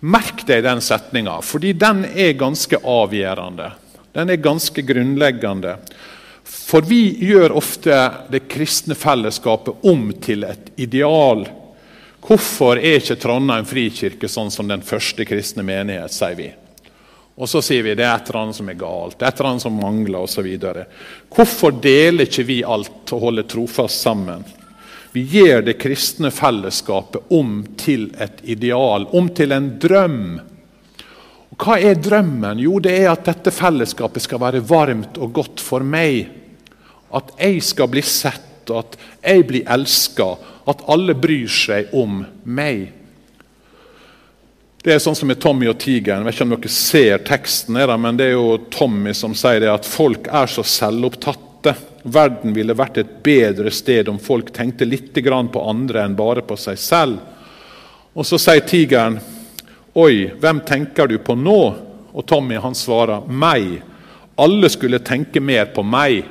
Merk 0.00 0.44
deg 0.46 0.62
den 0.62 0.80
setninga, 0.84 1.40
fordi 1.42 1.72
den 1.72 2.04
er 2.12 2.36
ganske 2.38 2.78
avgjørende 2.84 3.72
den 4.18 4.30
er 4.30 4.36
ganske 4.42 4.82
grunnleggende. 4.82 5.76
For 6.44 6.82
vi 6.88 7.02
gjør 7.22 7.54
ofte 7.58 7.96
det 8.32 8.46
kristne 8.50 8.96
fellesskapet 8.98 9.84
om 9.86 10.08
til 10.24 10.46
et 10.48 10.72
ideal. 10.80 11.44
Hvorfor 12.24 12.80
er 12.80 12.98
ikke 12.98 13.18
Trondheim 13.20 13.68
frikirke 13.68 14.30
sånn 14.30 14.50
som 14.50 14.68
den 14.68 14.82
første 14.82 15.26
kristne 15.28 15.62
menighet, 15.66 16.14
sier 16.14 16.34
vi. 16.38 16.48
Og 17.38 17.46
så 17.46 17.62
sier 17.62 17.84
vi 17.86 17.94
det 17.94 18.02
er 18.02 18.16
et 18.16 18.28
eller 18.28 18.40
annet 18.42 18.58
som 18.58 18.68
er 18.68 18.78
galt, 18.80 19.22
et 19.22 19.28
eller 19.38 19.50
annet 19.52 19.62
som 19.62 19.78
mangler 19.78 20.26
osv. 20.26 20.48
Hvorfor 21.30 21.76
deler 21.78 22.26
ikke 22.26 22.46
vi 22.48 22.60
alt 22.66 23.14
og 23.14 23.24
holder 23.28 23.46
trofast 23.46 24.02
sammen? 24.02 24.42
Vi 25.14 25.22
gjør 25.38 25.62
det 25.70 25.78
kristne 25.80 26.32
fellesskapet 26.34 27.30
om 27.32 27.62
til 27.78 28.10
et 28.20 28.42
ideal, 28.42 29.06
om 29.16 29.30
til 29.34 29.54
en 29.54 29.70
drøm 29.80 30.22
hva 31.58 31.74
er 31.82 31.98
drømmen? 31.98 32.60
Jo, 32.62 32.78
det 32.78 32.92
er 33.00 33.08
at 33.10 33.24
dette 33.26 33.50
fellesskapet 33.50 34.22
skal 34.22 34.38
være 34.42 34.62
varmt 34.62 35.18
og 35.18 35.32
godt 35.40 35.62
for 35.62 35.82
meg. 35.82 36.28
At 37.10 37.32
jeg 37.40 37.62
skal 37.66 37.90
bli 37.90 38.02
sett, 38.04 38.70
at 38.70 38.94
jeg 39.24 39.46
blir 39.48 39.66
elska. 39.74 40.28
At 40.70 40.84
alle 40.92 41.16
bryr 41.18 41.50
seg 41.50 41.90
om 41.98 42.20
meg. 42.44 42.92
Det 44.82 44.92
er 44.94 45.00
sånn 45.02 45.16
som 45.18 45.26
med 45.26 45.40
Tommy 45.42 45.66
og 45.66 45.80
tigeren. 45.82 46.22
Jeg 46.22 46.26
vet 46.28 46.36
ikke 46.36 46.44
om 46.46 46.52
dere 46.54 46.70
ser 46.70 47.22
teksten, 47.26 47.78
men 47.98 48.18
det 48.18 48.28
er 48.28 48.36
jo 48.36 48.60
Tommy 48.70 49.10
som 49.16 49.32
sier 49.34 49.58
det 49.64 49.72
at 49.72 49.86
folk 49.88 50.28
er 50.30 50.46
så 50.46 50.62
selvopptatte. 50.62 51.72
Verden 52.06 52.54
ville 52.54 52.76
vært 52.78 53.00
et 53.02 53.16
bedre 53.26 53.72
sted 53.74 54.06
om 54.08 54.20
folk 54.22 54.52
tenkte 54.54 54.86
litt 54.86 55.10
på 55.18 55.64
andre 55.66 56.04
enn 56.04 56.14
bare 56.14 56.44
på 56.46 56.56
seg 56.56 56.78
selv. 56.78 57.18
Og 58.14 58.24
så 58.26 58.38
sier 58.38 58.62
tigeren 58.62 59.18
'Oi, 59.94 60.30
hvem 60.38 60.60
tenker 60.60 61.08
du 61.08 61.18
på 61.18 61.34
nå?' 61.34 61.74
Og 62.14 62.26
Tommy 62.26 62.54
han 62.54 62.74
svarer 62.74 63.26
'meg'. 63.26 63.82
Alle 64.36 64.68
skulle 64.68 64.98
tenke 64.98 65.40
mer 65.40 65.66
på 65.66 65.82
meg. 65.82 66.24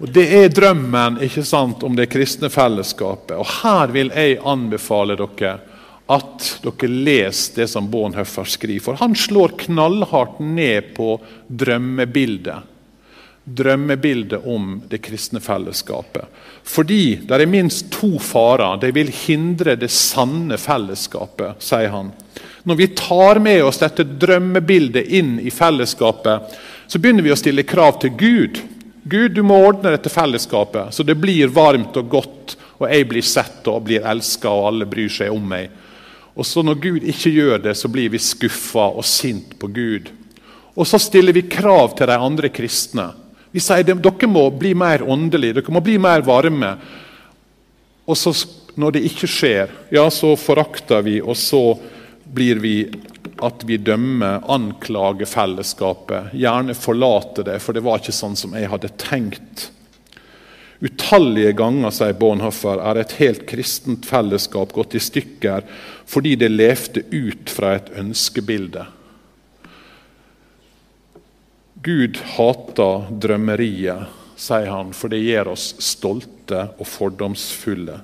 Og 0.00 0.08
Det 0.08 0.44
er 0.44 0.48
drømmen 0.48 1.18
ikke 1.20 1.44
sant, 1.44 1.82
om 1.82 1.96
det 1.96 2.06
kristne 2.06 2.48
fellesskapet. 2.48 3.36
Og 3.36 3.46
Her 3.46 3.86
vil 3.88 4.12
jeg 4.14 4.38
anbefale 4.44 5.16
dere 5.16 5.58
at 6.10 6.48
dere 6.64 6.90
leser 6.90 7.62
det 7.62 7.68
som 7.70 7.86
Bonhoeffer 7.90 8.48
skriver. 8.48 8.84
For 8.88 9.00
han 9.00 9.14
slår 9.16 9.54
knallhardt 9.66 10.42
ned 10.42 10.92
på 10.96 11.14
drømmebildet 11.46 12.70
drømmebildet 13.44 14.46
om 14.46 14.82
det 14.88 14.98
kristne 14.98 15.40
fellesskapet. 15.40 16.24
Fordi 16.64 17.20
det 17.26 17.34
er 17.34 17.50
minst 17.50 17.90
to 17.92 18.18
farer. 18.22 18.78
Det 18.80 18.92
vil 18.94 19.10
hindre 19.26 19.76
det 19.80 19.90
sanne 19.92 20.58
fellesskapet, 20.60 21.62
sier 21.62 21.90
han. 21.94 22.12
Når 22.62 22.76
vi 22.76 22.88
tar 22.96 23.40
med 23.40 23.64
oss 23.64 23.80
dette 23.80 24.04
drømmebildet 24.04 25.08
inn 25.16 25.38
i 25.40 25.50
fellesskapet, 25.50 26.58
så 26.86 26.98
begynner 26.98 27.24
vi 27.24 27.32
å 27.32 27.38
stille 27.38 27.64
krav 27.64 28.00
til 28.02 28.14
Gud. 28.20 28.60
Gud, 29.02 29.32
du 29.34 29.42
må 29.42 29.56
ordne 29.64 29.94
dette 29.94 30.12
fellesskapet, 30.12 30.92
så 30.94 31.06
det 31.06 31.16
blir 31.16 31.50
varmt 31.50 31.96
og 31.96 32.10
godt, 32.12 32.56
og 32.78 32.90
jeg 32.90 33.08
blir 33.08 33.24
sett 33.24 33.66
og 33.72 33.86
blir 33.88 34.04
elska, 34.06 34.52
og 34.52 34.68
alle 34.68 34.88
bryr 34.90 35.08
seg 35.12 35.32
om 35.32 35.46
meg. 35.48 35.72
Og 36.34 36.46
så 36.46 36.62
Når 36.62 36.74
Gud 36.80 37.02
ikke 37.02 37.32
gjør 37.34 37.58
det, 37.58 37.74
så 37.76 37.88
blir 37.88 38.10
vi 38.12 38.18
skuffa 38.18 38.86
og 38.94 39.04
sint 39.04 39.58
på 39.58 39.66
Gud. 39.66 40.10
Og 40.74 40.86
så 40.86 40.98
stiller 41.02 41.34
vi 41.34 41.48
krav 41.50 41.96
til 41.98 42.06
de 42.06 42.16
andre 42.16 42.48
kristne. 42.48 43.10
Vi 43.50 43.60
sier 43.60 43.82
at 43.82 44.02
dere 44.02 44.30
må 44.30 44.46
bli 44.54 44.72
mer 44.78 45.02
åndelige, 45.02 45.58
dere 45.58 45.74
må 45.74 45.82
bli 45.82 45.98
mer 45.98 46.22
varme. 46.22 46.76
Og 48.06 48.16
så, 48.18 48.32
når 48.78 48.94
det 48.94 49.06
ikke 49.10 49.28
skjer, 49.30 49.72
ja, 49.90 50.06
så 50.10 50.36
forakter 50.38 51.02
vi, 51.06 51.18
og 51.20 51.36
så 51.36 51.74
blir 52.30 52.62
vi 52.62 52.76
at 53.42 53.64
vi 53.66 53.80
dømmer, 53.82 54.44
anklager 54.52 55.28
fellesskapet, 55.28 56.34
gjerne 56.36 56.76
forlater 56.78 57.46
det, 57.48 57.58
for 57.64 57.74
det 57.74 57.82
var 57.84 58.00
ikke 58.00 58.14
sånn 58.14 58.38
som 58.38 58.54
jeg 58.54 58.70
hadde 58.70 58.92
tenkt. 59.00 59.70
Utallige 60.80 61.52
ganger 61.52 61.92
sier 61.92 62.16
Bonhoffer, 62.16 62.80
er 62.80 63.02
et 63.02 63.18
helt 63.18 63.44
kristent 63.48 64.06
fellesskap 64.08 64.72
gått 64.72 64.96
i 64.96 65.02
stykker 65.02 65.66
fordi 66.08 66.38
det 66.40 66.48
levde 66.54 67.04
ut 67.12 67.52
fra 67.52 67.74
et 67.76 67.90
ønskebilde. 68.00 68.86
Gud 71.84 72.18
hater 72.36 73.06
drømmeriet, 73.22 74.08
sier 74.40 74.72
han, 74.72 74.94
for 74.96 75.12
det 75.12 75.20
gjør 75.20 75.52
oss 75.52 75.74
stolte 75.84 76.66
og 76.78 76.88
fordomsfulle. 76.88 78.00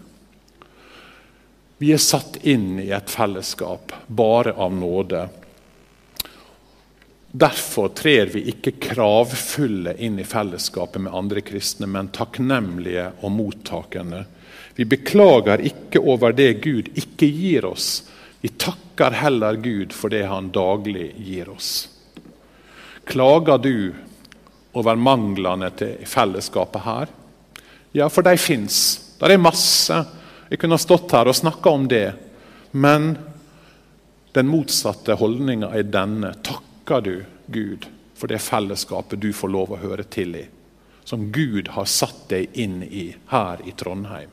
Vi 1.80 1.90
er 1.92 2.00
satt 2.00 2.38
inn 2.48 2.78
i 2.80 2.88
et 2.96 3.12
fellesskap 3.12 3.92
bare 4.08 4.54
av 4.56 4.72
nåde. 4.72 5.26
Derfor 7.36 7.88
trer 7.88 8.30
vi 8.32 8.46
ikke 8.48 8.70
kravfulle 8.80 9.92
inn 10.00 10.14
i 10.16 10.24
fellesskapet 10.24 11.02
med 11.04 11.12
andre 11.12 11.42
kristne, 11.44 11.84
men 11.84 12.08
takknemlige 12.08 13.10
og 13.20 13.34
mottakende. 13.34 14.22
Vi 14.78 14.86
beklager 14.88 15.60
ikke 15.68 16.00
over 16.00 16.32
det 16.32 16.62
Gud 16.64 16.88
ikke 16.96 17.28
gir 17.28 17.66
oss. 17.68 18.06
Vi 18.40 18.48
takker 18.56 19.18
heller 19.20 19.60
Gud 19.60 19.92
for 19.92 20.08
det 20.08 20.22
Han 20.30 20.48
daglig 20.54 21.10
gir 21.26 21.50
oss. 21.52 21.88
Klager 23.04 23.60
du 23.60 23.92
over 24.72 24.96
manglene 24.96 25.68
til 25.76 26.08
fellesskapet 26.08 26.86
her? 26.88 27.12
Ja, 27.92 28.08
for 28.08 28.24
de 28.24 28.32
fins. 28.40 28.78
Det 29.20 29.28
er 29.28 29.44
masse. 29.44 29.98
Jeg 30.48 30.62
kunne 30.62 30.80
stått 30.80 31.12
her 31.12 31.28
og 31.28 31.36
snakka 31.36 31.68
om 31.68 31.84
det. 31.88 32.14
Men 32.72 33.12
den 34.32 34.48
motsatte 34.48 35.18
holdninga 35.20 35.74
er 35.76 35.84
denne. 35.84 36.32
Takk 36.40 36.65
takker 36.86 37.00
du 37.00 37.24
Gud 37.46 37.86
for 38.14 38.26
det 38.26 38.38
fellesskapet 38.38 39.20
du 39.20 39.32
får 39.32 39.48
lov 39.48 39.72
å 39.72 39.80
høre 39.80 40.04
til 40.04 40.36
i. 40.36 40.44
Som 41.04 41.32
Gud 41.32 41.68
har 41.74 41.84
satt 41.84 42.28
deg 42.30 42.54
inn 42.54 42.82
i 42.82 43.14
her 43.28 43.58
i 43.66 43.72
Trondheim. 43.72 44.30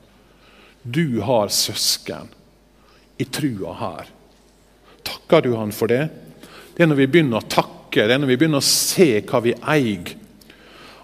Du 0.84 1.22
har 1.22 1.48
søsken 1.50 2.30
i 3.18 3.26
trua 3.26 3.74
her. 3.74 4.06
Takker 5.04 5.42
du 5.42 5.56
han 5.56 5.72
for 5.72 5.90
det? 5.90 6.10
Det 6.76 6.84
er 6.84 6.90
når 6.90 7.02
vi 7.02 7.08
begynner 7.08 7.42
å 7.42 7.50
takke, 7.50 8.06
det 8.06 8.14
er 8.14 8.22
når 8.22 8.34
vi 8.34 8.38
begynner 8.38 8.62
å 8.62 8.70
se 8.70 9.10
hva 9.22 9.42
vi 9.42 9.54
eier, 9.58 10.14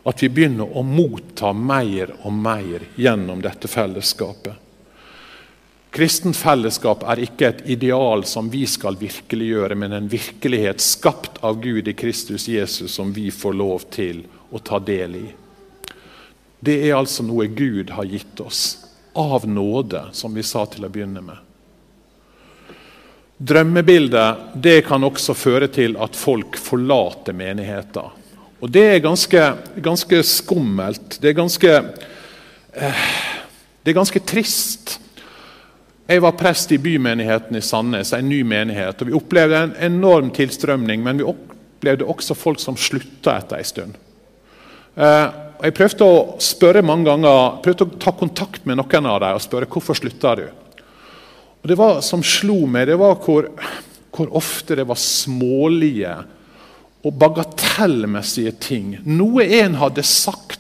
at 0.06 0.24
vi 0.24 0.30
begynner 0.30 0.70
å 0.70 0.84
motta 0.86 1.52
mer 1.54 2.14
og 2.24 2.34
mer 2.34 2.86
gjennom 2.96 3.42
dette 3.42 3.70
fellesskapet. 3.70 4.68
Kristent 5.91 6.38
fellesskap 6.38 7.02
er 7.10 7.23
ikke 7.25 7.47
et 7.47 7.62
ideal 7.73 8.21
som 8.30 8.49
vi 8.54 8.62
skal 8.69 8.97
virkeliggjøre, 8.99 9.75
men 9.75 9.95
en 9.97 10.10
virkelighet 10.10 10.84
skapt 10.86 11.39
av 11.41 11.58
Gud 11.63 11.88
i 11.89 11.95
Kristus 11.97 12.45
Jesus 12.47 12.93
som 12.93 13.13
vi 13.13 13.30
får 13.34 13.58
lov 13.58 13.88
til 13.89 14.21
å 14.54 14.62
ta 14.62 14.78
del 14.80 15.17
i. 15.17 15.28
Det 16.60 16.75
er 16.86 16.97
altså 16.99 17.25
noe 17.25 17.47
Gud 17.47 17.89
har 17.95 18.06
gitt 18.06 18.41
oss, 18.43 18.86
av 19.17 19.47
nåde, 19.49 20.04
som 20.13 20.36
vi 20.36 20.43
sa 20.45 20.67
til 20.69 20.86
å 20.86 20.91
begynne 20.93 21.23
med. 21.25 21.38
Drømmebildet 23.39 24.54
det 24.62 24.82
kan 24.86 25.04
også 25.08 25.34
føre 25.34 25.71
til 25.71 25.95
at 26.04 26.15
folk 26.19 26.60
forlater 26.60 27.34
menigheter. 27.34 28.12
Og 28.60 28.69
Det 28.69 28.84
er 28.84 28.99
ganske, 28.99 29.43
ganske 29.80 30.23
skummelt. 30.28 31.17
Det 31.21 31.30
er 31.30 31.38
ganske, 31.39 31.75
eh, 32.75 33.06
det 33.84 33.91
er 33.91 34.02
ganske 34.02 34.19
trist. 34.19 34.99
Jeg 36.10 36.24
var 36.24 36.34
prest 36.34 36.72
i 36.74 36.80
bymenigheten 36.82 37.54
i 37.60 37.62
Sandnes, 37.62 38.15
en 38.17 38.30
ny 38.30 38.39
menighet. 38.41 39.02
og 39.02 39.08
Vi 39.08 39.13
opplevde 39.13 39.60
en 39.62 39.76
enorm 39.91 40.32
tilstrømning, 40.34 41.04
men 41.06 41.19
vi 41.22 41.28
opplevde 41.30 42.08
også 42.10 42.34
folk 42.34 42.62
som 42.62 42.78
slutta 42.78 43.36
etter 43.38 43.60
en 43.60 43.67
stund. 43.67 44.00
Eh, 44.98 45.28
jeg 45.67 45.76
prøvde 45.78 46.08
å 46.08 46.24
spørre 46.41 46.82
mange 46.82 47.06
ganger, 47.12 47.60
prøvde 47.62 47.86
å 47.86 48.00
ta 48.02 48.15
kontakt 48.17 48.65
med 48.65 48.80
noen 48.80 49.10
av 49.12 49.19
dem 49.22 49.38
og 49.38 49.43
spørre 49.43 49.69
hvorfor 49.69 50.00
slutta 50.00 50.34
du. 50.39 50.48
Og 51.62 51.69
Det 51.69 51.78
var 51.78 52.02
som 52.02 52.24
slo 52.26 52.63
meg, 52.65 52.88
det 52.88 52.98
var 52.98 53.19
hvor, 53.22 53.52
hvor 54.10 54.34
ofte 54.39 54.80
det 54.80 54.88
var 54.89 54.98
smålige 54.98 56.15
og 57.06 57.13
bagatellmessige 57.22 58.56
ting. 58.58 58.95
Noe 59.06 59.45
en 59.62 59.78
hadde 59.78 60.04
sagt 60.04 60.59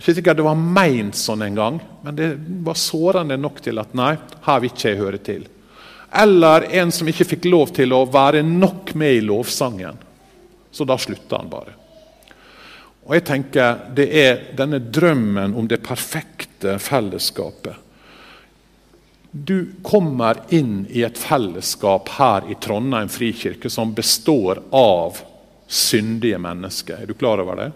ikke 0.00 0.14
sikkert 0.16 0.40
det 0.40 0.46
var 0.46 0.58
meint 0.58 1.14
sånn 1.14 1.44
en 1.46 1.58
gang, 1.58 1.76
men 2.02 2.16
det 2.18 2.32
var 2.66 2.78
sårende 2.78 3.36
nok 3.38 3.60
til 3.62 3.78
at 3.78 3.92
nei, 3.94 4.16
her 4.46 4.62
vil 4.62 4.72
ikke 4.72 4.90
jeg 4.90 4.98
høre 4.98 5.20
til. 5.22 5.44
Eller 6.14 6.66
en 6.80 6.90
som 6.94 7.08
ikke 7.10 7.26
fikk 7.34 7.46
lov 7.50 7.70
til 7.74 7.94
å 7.94 8.04
være 8.06 8.42
nok 8.46 8.94
med 8.98 9.20
i 9.20 9.22
lovsangen. 9.22 9.98
Så 10.74 10.86
da 10.86 10.98
slutta 10.98 11.38
han 11.38 11.50
bare. 11.50 11.74
Og 13.04 13.14
jeg 13.14 13.24
tenker 13.28 13.80
Det 13.94 14.06
er 14.18 14.38
denne 14.56 14.80
drømmen 14.80 15.54
om 15.54 15.66
det 15.68 15.82
perfekte 15.84 16.78
fellesskapet. 16.82 17.74
Du 19.30 19.74
kommer 19.82 20.38
inn 20.54 20.86
i 20.90 21.02
et 21.02 21.18
fellesskap 21.18 22.08
her 22.18 22.46
i 22.50 22.54
Trondheim 22.54 23.10
frikirke 23.10 23.70
som 23.70 23.94
består 23.94 24.62
av 24.70 25.18
syndige 25.66 26.38
mennesker. 26.38 27.02
Er 27.02 27.10
du 27.10 27.18
klar 27.18 27.42
over 27.42 27.58
det? 27.58 27.72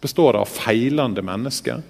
Består 0.00 0.38
av 0.40 0.48
feilende 0.48 1.22
mennesker. 1.22 1.82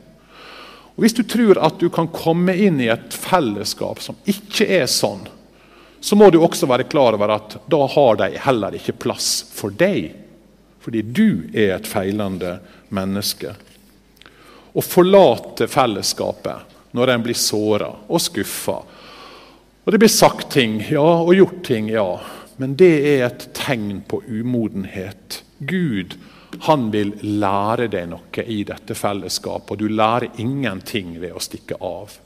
Og 0.95 1.05
Hvis 1.05 1.17
du 1.17 1.23
tror 1.25 1.59
at 1.63 1.79
du 1.81 1.89
kan 1.89 2.11
komme 2.13 2.55
inn 2.57 2.81
i 2.83 2.91
et 2.93 3.15
fellesskap 3.15 4.03
som 4.05 4.19
ikke 4.29 4.67
er 4.81 4.89
sånn, 4.91 5.23
så 6.01 6.17
må 6.17 6.31
du 6.33 6.41
også 6.41 6.69
være 6.69 6.89
klar 6.89 7.17
over 7.17 7.35
at 7.37 7.59
da 7.71 7.81
har 7.95 8.19
de 8.21 8.31
heller 8.41 8.77
ikke 8.77 8.97
plass 9.05 9.31
for 9.53 9.73
deg. 9.73 10.15
Fordi 10.81 11.03
du 11.05 11.51
er 11.53 11.75
et 11.77 11.89
feilende 11.89 12.57
menneske. 12.89 13.53
Å 14.73 14.85
forlate 14.85 15.69
fellesskapet 15.69 16.95
når 16.97 17.15
en 17.15 17.25
blir 17.25 17.37
såra 17.37 17.91
og 18.09 18.23
skuffa. 18.23 18.79
Og 19.85 19.93
det 19.93 20.01
blir 20.01 20.13
sagt 20.13 20.51
ting, 20.55 20.79
ja, 20.89 21.05
og 21.21 21.35
gjort 21.37 21.63
ting, 21.67 21.91
ja. 21.93 22.09
Men 22.61 22.77
det 22.81 22.93
er 23.13 23.27
et 23.27 23.47
tegn 23.57 24.03
på 24.09 24.23
umodenhet. 24.29 25.43
Gud 25.59 26.17
han 26.59 26.91
vil 26.91 27.13
lære 27.23 27.87
deg 27.93 28.09
noe 28.11 28.45
i 28.47 28.63
dette 28.67 28.95
fellesskapet, 28.99 29.71
og 29.71 29.79
du 29.79 29.89
lærer 29.89 30.41
ingenting 30.43 31.15
ved 31.21 31.33
å 31.37 31.43
stikke 31.43 31.79
av. 31.81 32.17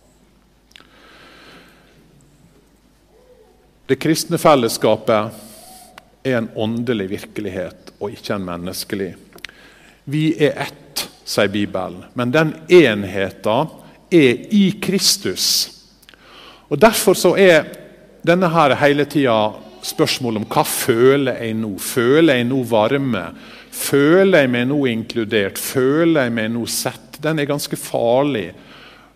Det 3.85 3.99
kristne 4.01 4.41
fellesskapet 4.41 5.43
er 6.25 6.39
en 6.39 6.49
åndelig 6.57 7.11
virkelighet 7.11 7.93
og 7.99 8.15
ikke 8.15 8.39
en 8.39 8.47
menneskelig. 8.47 9.11
Vi 10.09 10.31
er 10.41 10.57
ett, 10.65 11.05
sier 11.25 11.53
Bibelen, 11.53 12.07
men 12.17 12.33
den 12.33 12.55
enheten 12.73 13.69
er 14.13 14.47
i 14.57 14.65
Kristus. 14.81 15.47
Og 16.69 16.81
Derfor 16.81 17.17
så 17.17 17.35
er 17.37 17.69
denne 18.25 18.49
her 18.49 18.73
hele 18.81 19.05
tida 19.05 19.37
spørsmålet 19.85 20.43
om 20.43 20.49
hva 20.49 20.65
føler 20.65 21.43
jeg 21.45 21.57
nå? 21.61 21.75
Føler 21.77 22.41
jeg 22.41 22.49
nå 22.49 22.63
varme? 22.69 23.25
Føler 23.75 24.45
jeg 24.45 24.53
meg 24.55 24.69
nå 24.71 24.79
inkludert? 24.91 25.59
Føler 25.59 26.29
jeg 26.29 26.35
meg 26.37 26.53
nå 26.55 26.65
sett? 26.71 27.19
Den 27.23 27.41
er 27.43 27.51
ganske 27.51 27.79
farlig. 27.79 28.53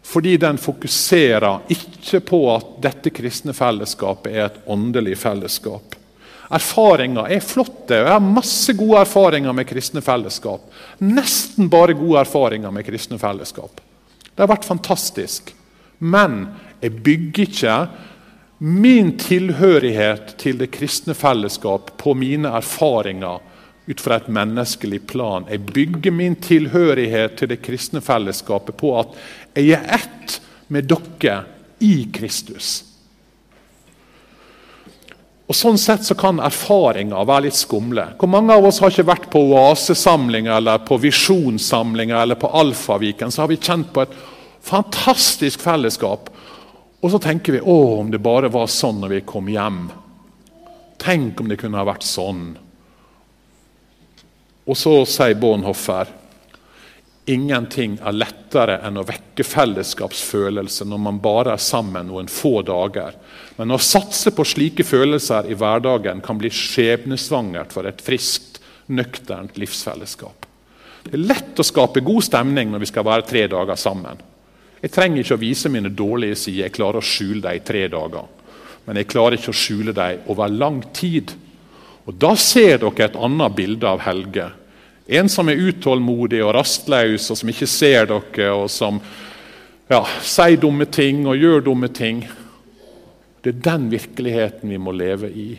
Fordi 0.09 0.37
den 0.40 0.59
fokuserer 0.59 1.68
ikke 1.73 2.23
på 2.25 2.40
at 2.55 2.75
dette 2.83 3.12
kristne 3.14 3.55
fellesskapet 3.57 4.33
er 4.33 4.47
et 4.47 4.61
åndelig 4.71 5.18
fellesskap. 5.21 5.94
Erfaringer 6.49 7.29
er 7.29 7.44
flotte. 7.44 7.99
Jeg 7.99 8.09
har 8.09 8.25
masse 8.25 8.73
gode 8.77 9.03
erfaringer 9.03 9.53
med 9.53 9.68
kristne 9.68 10.01
fellesskap. 10.05 10.64
Nesten 11.05 11.68
bare 11.68 11.97
gode 11.99 12.23
erfaringer 12.23 12.73
med 12.73 12.87
kristne 12.87 13.21
fellesskap. 13.21 13.83
Det 14.33 14.40
har 14.40 14.49
vært 14.49 14.68
fantastisk. 14.68 15.53
Men 15.99 16.47
jeg 16.81 17.03
bygger 17.05 17.44
ikke 17.44 17.77
min 18.64 19.12
tilhørighet 19.21 20.33
til 20.40 20.57
det 20.59 20.71
kristne 20.75 21.14
fellesskap 21.14 21.92
på 22.01 22.14
mine 22.18 22.51
erfaringer 22.59 23.44
ut 23.88 24.01
fra 24.01 24.18
et 24.18 24.29
menneskelig 24.29 25.01
plan. 25.09 25.46
Jeg 25.48 25.64
bygger 25.72 26.12
min 26.12 26.37
tilhørighet 26.37 27.38
til 27.40 27.48
det 27.48 27.62
kristne 27.64 28.03
fellesskapet 28.05 28.77
på 28.77 28.92
at 29.01 29.16
jeg 29.57 29.79
er 29.79 29.96
ett 29.96 30.38
med 30.68 30.90
dere 30.90 31.40
i 31.81 32.05
Kristus. 32.12 32.85
Og 35.48 35.57
Sånn 35.57 35.79
sett 35.81 36.05
så 36.05 36.12
kan 36.18 36.42
erfaringer 36.44 37.24
være 37.24 37.46
litt 37.46 37.57
skumle. 37.57 38.11
Hvor 38.20 38.29
Mange 38.29 38.53
av 38.53 38.66
oss 38.68 38.83
har 38.85 38.92
ikke 38.92 39.09
vært 39.09 39.31
på 39.33 39.40
oasesamlinger 39.55 40.59
eller 40.59 40.83
på 40.85 40.98
visjonssamlinger 41.01 42.20
eller 42.20 42.37
på 42.37 42.53
Alfaviken. 42.53 43.33
Så 43.33 43.42
har 43.42 43.48
vi 43.48 43.57
kjent 43.57 43.88
på 43.94 44.05
et 44.05 44.12
fantastisk 44.61 45.64
fellesskap. 45.64 46.29
Og 47.01 47.14
så 47.14 47.22
tenker 47.22 47.57
vi 47.57 47.64
å, 47.64 47.79
om 48.03 48.12
det 48.12 48.20
bare 48.20 48.53
var 48.53 48.68
sånn 48.68 49.01
når 49.01 49.14
vi 49.14 49.24
kom 49.24 49.48
hjem. 49.48 49.87
Tenk 51.01 51.40
om 51.40 51.48
det 51.48 51.57
kunne 51.62 51.81
ha 51.81 51.88
vært 51.88 52.05
sånn. 52.05 52.59
Og 54.68 54.76
så 54.76 54.94
sier 55.09 55.38
Bornhoffer 55.40 56.11
ingenting 57.28 57.98
er 58.00 58.16
lettere 58.16 58.78
enn 58.87 59.00
å 59.00 59.04
vekke 59.07 59.44
fellesskapsfølelse 59.44 60.87
når 60.88 61.00
man 61.04 61.20
bare 61.24 61.54
er 61.57 61.62
sammen 61.62 62.09
noen 62.09 62.28
få 62.33 62.62
dager. 62.64 63.16
Men 63.59 63.74
å 63.74 63.81
satse 63.83 64.33
på 64.33 64.46
slike 64.48 64.87
følelser 64.87 65.50
i 65.50 65.57
hverdagen 65.59 66.22
kan 66.24 66.40
bli 66.40 66.50
skjebnesvangert 66.52 67.74
for 67.74 67.88
et 67.88 68.00
friskt, 68.04 68.62
nøkternt 68.88 69.59
livsfellesskap. 69.61 70.46
Det 71.04 71.12
er 71.12 71.26
lett 71.28 71.61
å 71.61 71.66
skape 71.66 72.00
god 72.04 72.24
stemning 72.24 72.72
når 72.72 72.85
vi 72.85 72.90
skal 72.90 73.07
være 73.09 73.26
tre 73.28 73.44
dager 73.50 73.76
sammen. 73.81 74.20
Jeg 74.81 74.92
trenger 74.94 75.20
ikke 75.22 75.37
å 75.37 75.42
vise 75.42 75.70
mine 75.72 75.90
dårlige 75.92 76.38
sider, 76.38 76.66
jeg 76.66 76.76
klarer 76.78 77.02
å 77.02 77.04
skjule 77.04 77.42
dem 77.44 77.59
i 77.59 77.64
tre 77.66 77.85
dager. 77.92 78.28
Men 78.87 79.00
jeg 79.00 79.11
klarer 79.11 79.37
ikke 79.37 79.52
å 79.52 79.61
skjule 79.61 79.92
dem 79.92 80.28
over 80.33 80.48
lang 80.48 80.81
tid. 80.96 81.35
Og 82.09 82.16
Da 82.16 82.33
ser 82.40 82.81
dere 82.81 83.05
et 83.05 83.16
annet 83.21 83.57
bilde 83.57 83.85
av 83.85 84.01
Helge. 84.01 84.49
En 85.09 85.29
som 85.29 85.49
er 85.49 85.61
utålmodig 85.61 86.40
og 86.44 86.55
rastløs, 86.57 87.31
og 87.31 87.37
som 87.37 87.53
ikke 87.53 87.68
ser 87.68 88.09
dere, 88.09 88.49
og 88.53 88.68
som 88.73 89.01
ja, 89.88 90.03
sier 90.25 90.61
dumme 90.61 90.88
ting 90.88 91.27
og 91.29 91.37
gjør 91.37 91.64
dumme 91.68 91.88
ting. 91.92 92.23
Det 93.44 93.55
er 93.55 93.64
den 93.71 93.88
virkeligheten 93.92 94.73
vi 94.73 94.81
må 94.81 94.92
leve 94.92 95.31
i. 95.33 95.51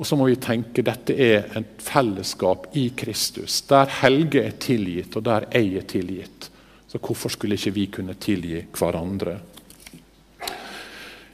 Og 0.00 0.08
så 0.08 0.16
må 0.16 0.30
vi 0.30 0.38
tenke 0.40 0.84
dette 0.84 1.12
er 1.12 1.50
et 1.58 1.82
fellesskap 1.84 2.70
i 2.80 2.86
Kristus, 2.96 3.60
der 3.68 3.90
Helge 4.00 4.44
er 4.48 4.56
tilgitt, 4.60 5.16
og 5.16 5.24
der 5.24 5.48
jeg 5.52 5.74
er 5.76 5.88
tilgitt. 5.88 6.48
Så 6.88 7.00
hvorfor 7.00 7.32
skulle 7.32 7.56
ikke 7.60 7.74
vi 7.76 7.86
kunne 7.98 8.16
tilgi 8.20 8.62
hverandre? 8.76 9.36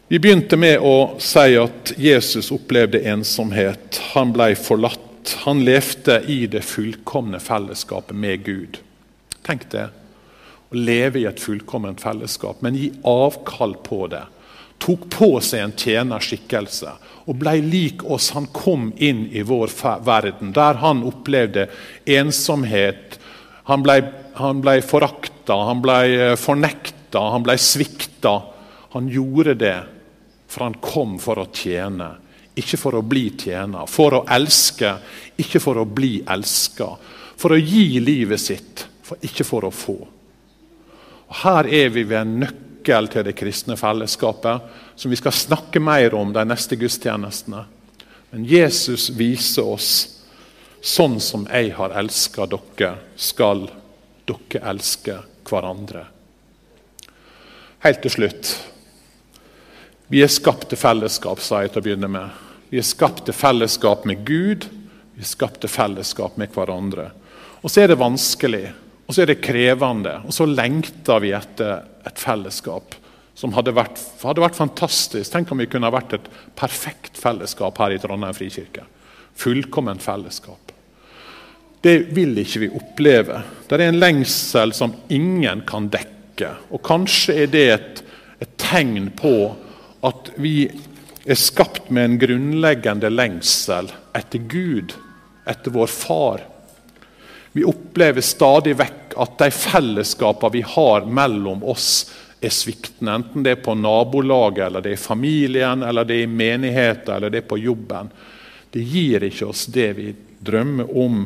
Vi 0.08 0.20
begynte 0.22 0.54
med 0.54 0.78
å 0.86 1.16
si 1.18 1.56
at 1.58 1.90
Jesus 1.98 2.52
opplevde 2.54 3.00
ensomhet. 3.10 3.98
Han 4.12 4.30
ble 4.30 4.52
forlatt. 4.54 5.32
Han 5.42 5.64
levde 5.66 6.20
i 6.30 6.44
det 6.46 6.60
fullkomne 6.62 7.40
fellesskapet 7.42 8.14
med 8.14 8.44
Gud. 8.46 8.78
Tenk 9.42 9.64
det. 9.72 9.88
Å 10.70 10.78
leve 10.78 11.18
i 11.18 11.26
et 11.26 11.42
fullkomment 11.42 11.98
fellesskap, 11.98 12.62
men 12.62 12.78
gi 12.78 12.92
avkall 13.02 13.74
på 13.82 14.04
det. 14.12 14.22
Tok 14.78 15.08
på 15.10 15.30
seg 15.42 15.64
en 15.64 15.74
tjenerskikkelse 15.74 16.94
og 17.26 17.42
ble 17.42 17.56
lik 17.66 18.06
oss. 18.06 18.30
Han 18.38 18.46
kom 18.54 18.92
inn 19.02 19.24
i 19.34 19.42
vår 19.42 19.74
verden, 20.06 20.54
der 20.54 20.78
han 20.86 21.02
opplevde 21.02 21.66
ensomhet. 22.06 23.18
Han 23.66 23.82
ble, 23.82 23.98
han 24.38 24.62
ble 24.62 24.78
forakta, 24.86 25.58
han 25.66 25.82
ble 25.82 25.98
eh, 26.14 26.38
fornekta, 26.38 27.26
han 27.34 27.42
ble 27.42 27.58
svikta. 27.58 28.38
Han 28.94 29.10
gjorde 29.10 29.58
det, 29.58 29.76
for 30.56 30.64
han 30.64 30.78
kom 30.80 31.18
for 31.20 31.36
å 31.36 31.50
tjene, 31.52 32.06
ikke 32.56 32.78
for 32.80 32.96
å 32.96 33.02
bli 33.04 33.26
tjener. 33.36 33.84
For 33.92 34.14
å 34.16 34.22
elske, 34.32 34.94
ikke 35.36 35.60
for 35.60 35.76
å 35.76 35.82
bli 35.84 36.22
elska. 36.32 36.86
For 37.36 37.52
å 37.52 37.58
gi 37.60 37.98
livet 38.00 38.40
sitt, 38.40 38.86
for 39.04 39.20
ikke 39.20 39.44
for 39.44 39.66
å 39.68 39.70
få. 39.70 39.96
Og 41.26 41.34
Her 41.42 41.68
er 41.68 41.90
vi 41.92 42.06
ved 42.08 42.22
en 42.22 42.32
nøkkel 42.40 43.10
til 43.12 43.26
det 43.26 43.34
kristne 43.36 43.76
fellesskapet 43.76 44.96
som 44.96 45.12
vi 45.12 45.18
skal 45.20 45.36
snakke 45.36 45.82
mer 45.84 46.16
om 46.16 46.32
de 46.32 46.44
neste 46.48 46.78
gudstjenestene. 46.80 47.60
Men 48.30 48.46
Jesus 48.48 49.10
viser 49.12 49.68
oss 49.74 49.90
sånn 50.80 51.18
som 51.20 51.44
jeg 51.50 51.74
har 51.76 51.92
elska 52.00 52.46
dere, 52.48 52.94
skal 53.20 53.66
dere 54.24 54.64
elske 54.72 55.18
hverandre. 55.44 56.06
Helt 57.84 58.02
til 58.08 58.16
slutt. 58.16 58.54
Vi 60.06 60.20
er 60.22 60.30
skapt 60.30 60.68
til 60.70 60.78
fellesskap, 60.78 61.40
sa 61.42 61.64
jeg 61.64 61.72
til 61.74 61.82
å 61.82 61.84
begynne 61.88 62.10
med. 62.10 62.42
Vi 62.70 62.78
er 62.78 62.86
skapt 62.86 63.24
til 63.26 63.34
fellesskap 63.34 64.04
med 64.06 64.22
Gud, 64.26 64.68
vi 65.16 65.24
er 65.24 65.26
skapt 65.26 65.58
til 65.64 65.72
fellesskap 65.72 66.36
med 66.38 66.52
hverandre. 66.54 67.08
Og 67.64 67.72
så 67.72 67.82
er 67.82 67.90
det 67.90 67.98
vanskelig, 67.98 68.68
og 69.06 69.14
så 69.14 69.24
er 69.24 69.32
det 69.32 69.42
krevende, 69.42 70.20
og 70.22 70.34
så 70.34 70.46
lengter 70.46 71.24
vi 71.24 71.32
etter 71.34 71.82
et 72.06 72.22
fellesskap 72.22 72.94
som 73.36 73.52
hadde 73.52 73.74
vært, 73.74 73.98
hadde 74.22 74.44
vært, 74.44 74.56
fantastisk. 74.56 75.28
Tenk 75.32 75.50
om 75.52 75.60
vi 75.60 75.66
kunne 75.68 75.90
ha 75.90 75.94
vært 75.94 76.14
et 76.16 76.30
perfekt 76.56 77.18
fellesskap 77.20 77.82
her 77.82 77.96
i 77.96 77.98
Trondheim 78.00 78.36
frikirke. 78.36 78.86
Fullkomment 79.36 80.06
fellesskap. 80.06 80.72
Det 81.82 81.98
vil 82.14 82.38
ikke 82.40 82.62
vi 82.62 82.72
oppleve. 82.78 83.42
Det 83.66 83.76
er 83.76 83.88
en 83.90 84.00
lengsel 84.00 84.72
som 84.74 84.94
ingen 85.12 85.66
kan 85.68 85.90
dekke. 85.92 86.54
Og 86.70 86.80
kanskje 86.86 87.42
er 87.42 87.52
det 87.52 87.68
et, 87.74 88.02
et 88.46 88.56
tegn 88.62 89.10
på 89.18 89.34
at 90.06 90.30
vi 90.36 90.68
er 91.26 91.38
skapt 91.38 91.90
med 91.90 92.04
en 92.04 92.18
grunnleggende 92.18 93.10
lengsel 93.10 93.90
etter 94.14 94.38
Gud, 94.38 94.94
etter 95.46 95.74
vår 95.74 95.90
Far. 95.90 96.44
Vi 97.52 97.64
opplever 97.66 98.22
stadig 98.22 98.76
vekk 98.78 99.16
at 99.18 99.38
de 99.40 99.50
fellesskapene 99.50 100.54
vi 100.54 100.62
har 100.62 101.08
mellom 101.08 101.64
oss, 101.66 101.90
er 102.40 102.52
sviktende. 102.52 103.14
Enten 103.16 103.42
det 103.42 103.54
er 103.56 103.62
på 103.64 103.74
nabolaget, 103.74 104.66
eller 104.66 104.84
det 104.84 104.92
er 104.92 104.98
i 104.98 105.00
familien, 105.00 105.82
eller 105.82 106.04
det 106.04 106.18
er 106.20 106.26
i 106.26 106.30
menigheten 106.30 107.14
eller 107.16 107.32
det 107.32 107.40
er 107.42 107.48
på 107.48 107.58
jobben. 107.58 108.10
Det 108.70 108.82
gir 108.84 109.24
ikke 109.24 109.48
oss 109.48 109.64
det 109.72 109.88
vi 109.96 110.10
drømmer 110.44 110.90
om. 111.00 111.22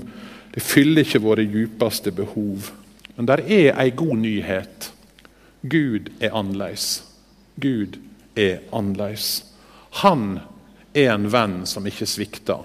Det 0.54 0.62
fyller 0.62 1.02
ikke 1.02 1.22
våre 1.26 1.44
djupeste 1.44 2.14
behov. 2.14 2.70
Men 3.16 3.26
der 3.28 3.42
er 3.42 3.74
ei 3.82 3.90
god 3.90 4.22
nyhet. 4.22 4.92
Gud 5.60 6.12
er 6.22 6.30
annerledes. 6.30 7.02
Gud 7.60 7.98
er 8.34 8.60
annerledes. 8.70 9.44
Han 10.02 10.40
er 10.92 11.12
en 11.14 11.28
venn 11.30 11.60
som 11.66 11.86
ikke 11.86 12.06
svikter. 12.06 12.64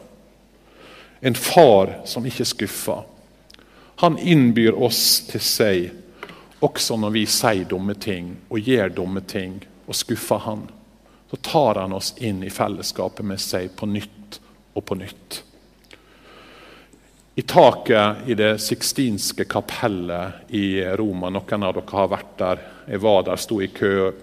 En 1.20 1.36
far 1.36 2.02
som 2.06 2.26
ikke 2.26 2.46
skuffer. 2.46 3.04
Han 4.04 4.18
innbyr 4.20 4.76
oss 4.76 5.24
til 5.30 5.42
seg 5.42 5.92
også 6.66 6.98
når 6.98 7.14
vi 7.16 7.26
sier 7.30 7.68
dumme 7.70 7.96
ting 8.02 8.32
og 8.50 8.60
gjør 8.60 8.94
dumme 8.96 9.22
ting 9.28 9.60
og 9.86 9.96
skuffer 9.96 10.42
Han, 10.48 10.64
så 11.30 11.38
tar 11.42 11.82
Han 11.82 11.94
oss 11.94 12.14
inn 12.18 12.44
i 12.44 12.54
fellesskapet 12.54 13.26
med 13.26 13.42
seg 13.42 13.76
på 13.78 13.90
nytt 13.90 14.40
og 14.74 14.86
på 14.86 14.98
nytt. 15.00 15.42
I 17.36 17.42
taket 17.42 18.30
i 18.32 18.36
det 18.40 18.54
sixtinske 18.64 19.44
kapellet 19.52 20.54
i 20.56 20.80
Roma, 20.96 21.30
noen 21.30 21.66
av 21.68 21.76
dere 21.76 21.98
har 21.98 22.12
vært 22.12 22.38
der. 22.40 22.62
Jeg 22.88 23.02
var 23.04 23.26
der, 23.28 23.42
sto 23.42 23.60
i 23.60 23.68
kø 23.68 24.14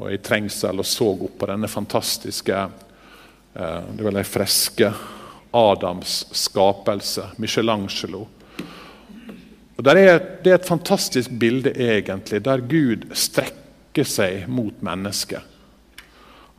og 0.00 0.10
i 0.12 0.20
trengsel 0.24 0.80
og 0.80 0.88
så 0.88 1.12
opp 1.12 1.38
på 1.40 1.48
denne 1.50 1.68
fantastiske 1.68 2.58
eh, 2.64 3.80
det 3.92 4.04
var 4.06 4.16
de 4.16 4.26
freske 4.26 4.92
Adams 5.50 6.24
skapelse, 6.36 7.32
Michelangelo 7.42 8.26
og 9.80 9.88
er, 9.96 10.18
det 10.44 10.50
er 10.50 10.58
et 10.58 10.68
fantastisk 10.68 11.32
bilde 11.40 11.72
egentlig, 11.72 12.42
der 12.44 12.60
Gud 12.68 13.06
strekker 13.16 14.04
seg 14.04 14.44
mot 14.52 14.76
mennesket. 14.84 15.40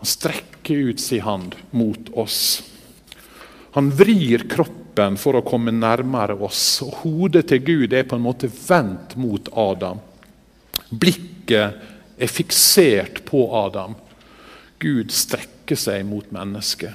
Han 0.01 0.09
strekker 0.09 0.89
ut 0.89 1.03
sin 1.03 1.21
hand 1.21 1.53
mot 1.69 2.09
oss. 2.17 2.63
Han 3.77 3.91
vrir 3.93 4.47
kroppen 4.49 5.19
for 5.21 5.37
å 5.37 5.43
komme 5.45 5.69
nærmere 5.69 6.33
oss. 6.41 6.81
og 6.81 7.03
Hodet 7.03 7.45
til 7.51 7.61
Gud 7.61 7.93
er 7.93 8.09
på 8.09 8.17
en 8.17 8.25
måte 8.25 8.49
vendt 8.49 9.13
mot 9.21 9.53
Adam. 9.53 10.01
Blikket 10.89 11.77
er 12.21 12.29
fiksert 12.29 13.23
på 13.25 13.43
Adam. 13.57 13.95
Gud 14.79 15.11
strekker 15.13 15.79
seg 15.79 16.05
mot 16.05 16.27
mennesket. 16.33 16.93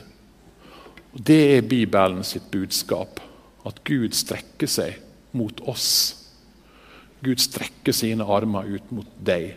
Og 1.12 1.20
Det 1.20 1.40
er 1.56 1.66
Bibelen 1.66 2.24
sitt 2.24 2.50
budskap. 2.50 3.20
At 3.66 3.82
Gud 3.84 4.14
strekker 4.14 4.70
seg 4.70 5.00
mot 5.32 5.60
oss. 5.66 5.90
Gud 7.24 7.40
strekker 7.42 7.92
sine 7.96 8.24
armer 8.24 8.68
ut 8.76 8.90
mot 8.94 9.14
deg 9.18 9.56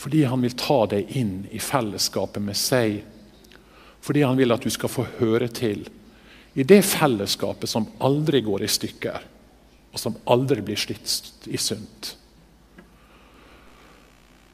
fordi 0.00 0.22
han 0.24 0.40
vil 0.40 0.54
ta 0.56 0.86
deg 0.88 1.10
inn 1.20 1.42
i 1.52 1.58
fellesskapet 1.60 2.40
med 2.40 2.56
seg. 2.56 3.02
Fordi 4.00 4.22
han 4.24 4.38
vil 4.38 4.54
at 4.54 4.64
du 4.64 4.72
skal 4.72 4.88
få 4.88 5.04
høre 5.18 5.50
til 5.52 5.82
i 6.56 6.64
det 6.64 6.80
fellesskapet 6.88 7.68
som 7.68 7.84
aldri 8.00 8.40
går 8.40 8.64
i 8.64 8.70
stykker, 8.72 9.26
og 9.92 10.00
som 10.00 10.16
aldri 10.24 10.64
blir 10.64 10.80
slitt 10.80 11.46
i 11.52 11.60
sunt. 11.60 12.14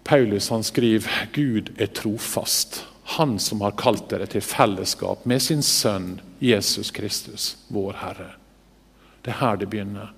Paulus 0.06 0.50
han 0.50 0.64
skriver 0.64 1.28
Gud 1.32 1.72
er 1.76 1.86
trofast, 1.86 2.84
han 3.16 3.38
som 3.38 3.60
har 3.60 3.74
kalt 3.78 4.08
dere 4.10 4.26
til 4.30 4.42
fellesskap 4.42 5.24
med 5.26 5.42
sin 5.42 5.64
sønn 5.66 6.20
Jesus 6.38 6.92
Kristus, 6.94 7.56
vår 7.68 7.98
Herre. 7.98 8.28
Det 9.22 9.34
er 9.34 9.40
her 9.40 9.58
det 9.58 9.66
begynner. 9.72 10.12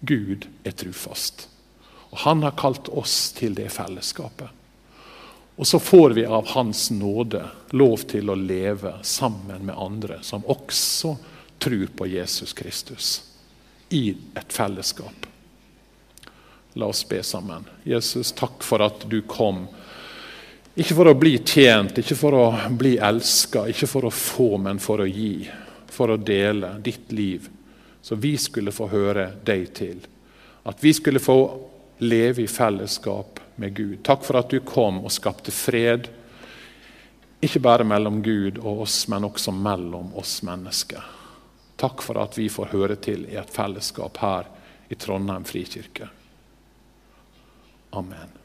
Gud 0.00 0.44
er 0.64 0.76
trufast. 0.76 1.46
Og 2.10 2.18
Han 2.18 2.42
har 2.42 2.56
kalt 2.58 2.88
oss 2.88 3.32
til 3.32 3.54
det 3.54 3.70
fellesskapet. 3.72 4.48
Og 5.56 5.66
så 5.66 5.78
får 5.78 6.16
vi 6.16 6.24
av 6.24 6.48
Hans 6.52 6.90
nåde 6.90 7.44
lov 7.76 8.04
til 8.10 8.28
å 8.32 8.36
leve 8.36 8.98
sammen 9.02 9.66
med 9.68 9.76
andre 9.76 10.20
som 10.26 10.44
også 10.44 11.16
tror 11.60 11.88
på 11.96 12.08
Jesus 12.08 12.52
Kristus, 12.56 13.22
i 13.88 14.16
et 14.34 14.52
fellesskap. 14.52 15.29
La 16.72 16.86
oss 16.86 17.08
be 17.08 17.22
sammen. 17.22 17.64
Jesus, 17.84 18.32
takk 18.32 18.62
for 18.62 18.82
at 18.82 19.06
du 19.10 19.22
kom. 19.22 19.64
Ikke 20.74 20.94
for 20.94 21.10
å 21.10 21.16
bli 21.18 21.34
tjent, 21.42 21.98
ikke 21.98 22.16
for 22.16 22.36
å 22.38 22.44
bli 22.78 22.94
elska, 23.02 23.66
ikke 23.68 23.88
for 23.90 24.06
å 24.06 24.12
få, 24.14 24.54
men 24.62 24.78
for 24.78 25.02
å 25.02 25.08
gi. 25.08 25.48
For 25.90 26.14
å 26.14 26.16
dele 26.16 26.76
ditt 26.84 27.10
liv, 27.12 27.48
så 28.02 28.14
vi 28.14 28.36
skulle 28.38 28.72
få 28.72 28.86
høre 28.92 29.26
deg 29.44 29.66
til. 29.74 29.98
At 30.62 30.78
vi 30.84 30.94
skulle 30.94 31.20
få 31.20 31.40
leve 32.00 32.44
i 32.44 32.48
fellesskap 32.48 33.40
med 33.60 33.74
Gud. 33.74 33.98
Takk 34.06 34.22
for 34.24 34.38
at 34.40 34.54
du 34.54 34.60
kom 34.64 35.02
og 35.02 35.12
skapte 35.12 35.52
fred. 35.52 36.06
Ikke 37.42 37.60
bare 37.60 37.84
mellom 37.84 38.22
Gud 38.22 38.60
og 38.62 38.86
oss, 38.86 39.02
men 39.08 39.26
også 39.26 39.52
mellom 39.52 40.14
oss 40.20 40.38
mennesker. 40.46 41.02
Takk 41.80 42.04
for 42.04 42.22
at 42.22 42.38
vi 42.38 42.48
får 42.52 42.72
høre 42.72 42.96
til 43.00 43.26
i 43.28 43.36
et 43.40 43.52
fellesskap 43.52 44.22
her 44.22 44.48
i 44.88 44.96
Trondheim 45.00 45.44
frikirke. 45.48 46.08
Amen. 47.92 48.39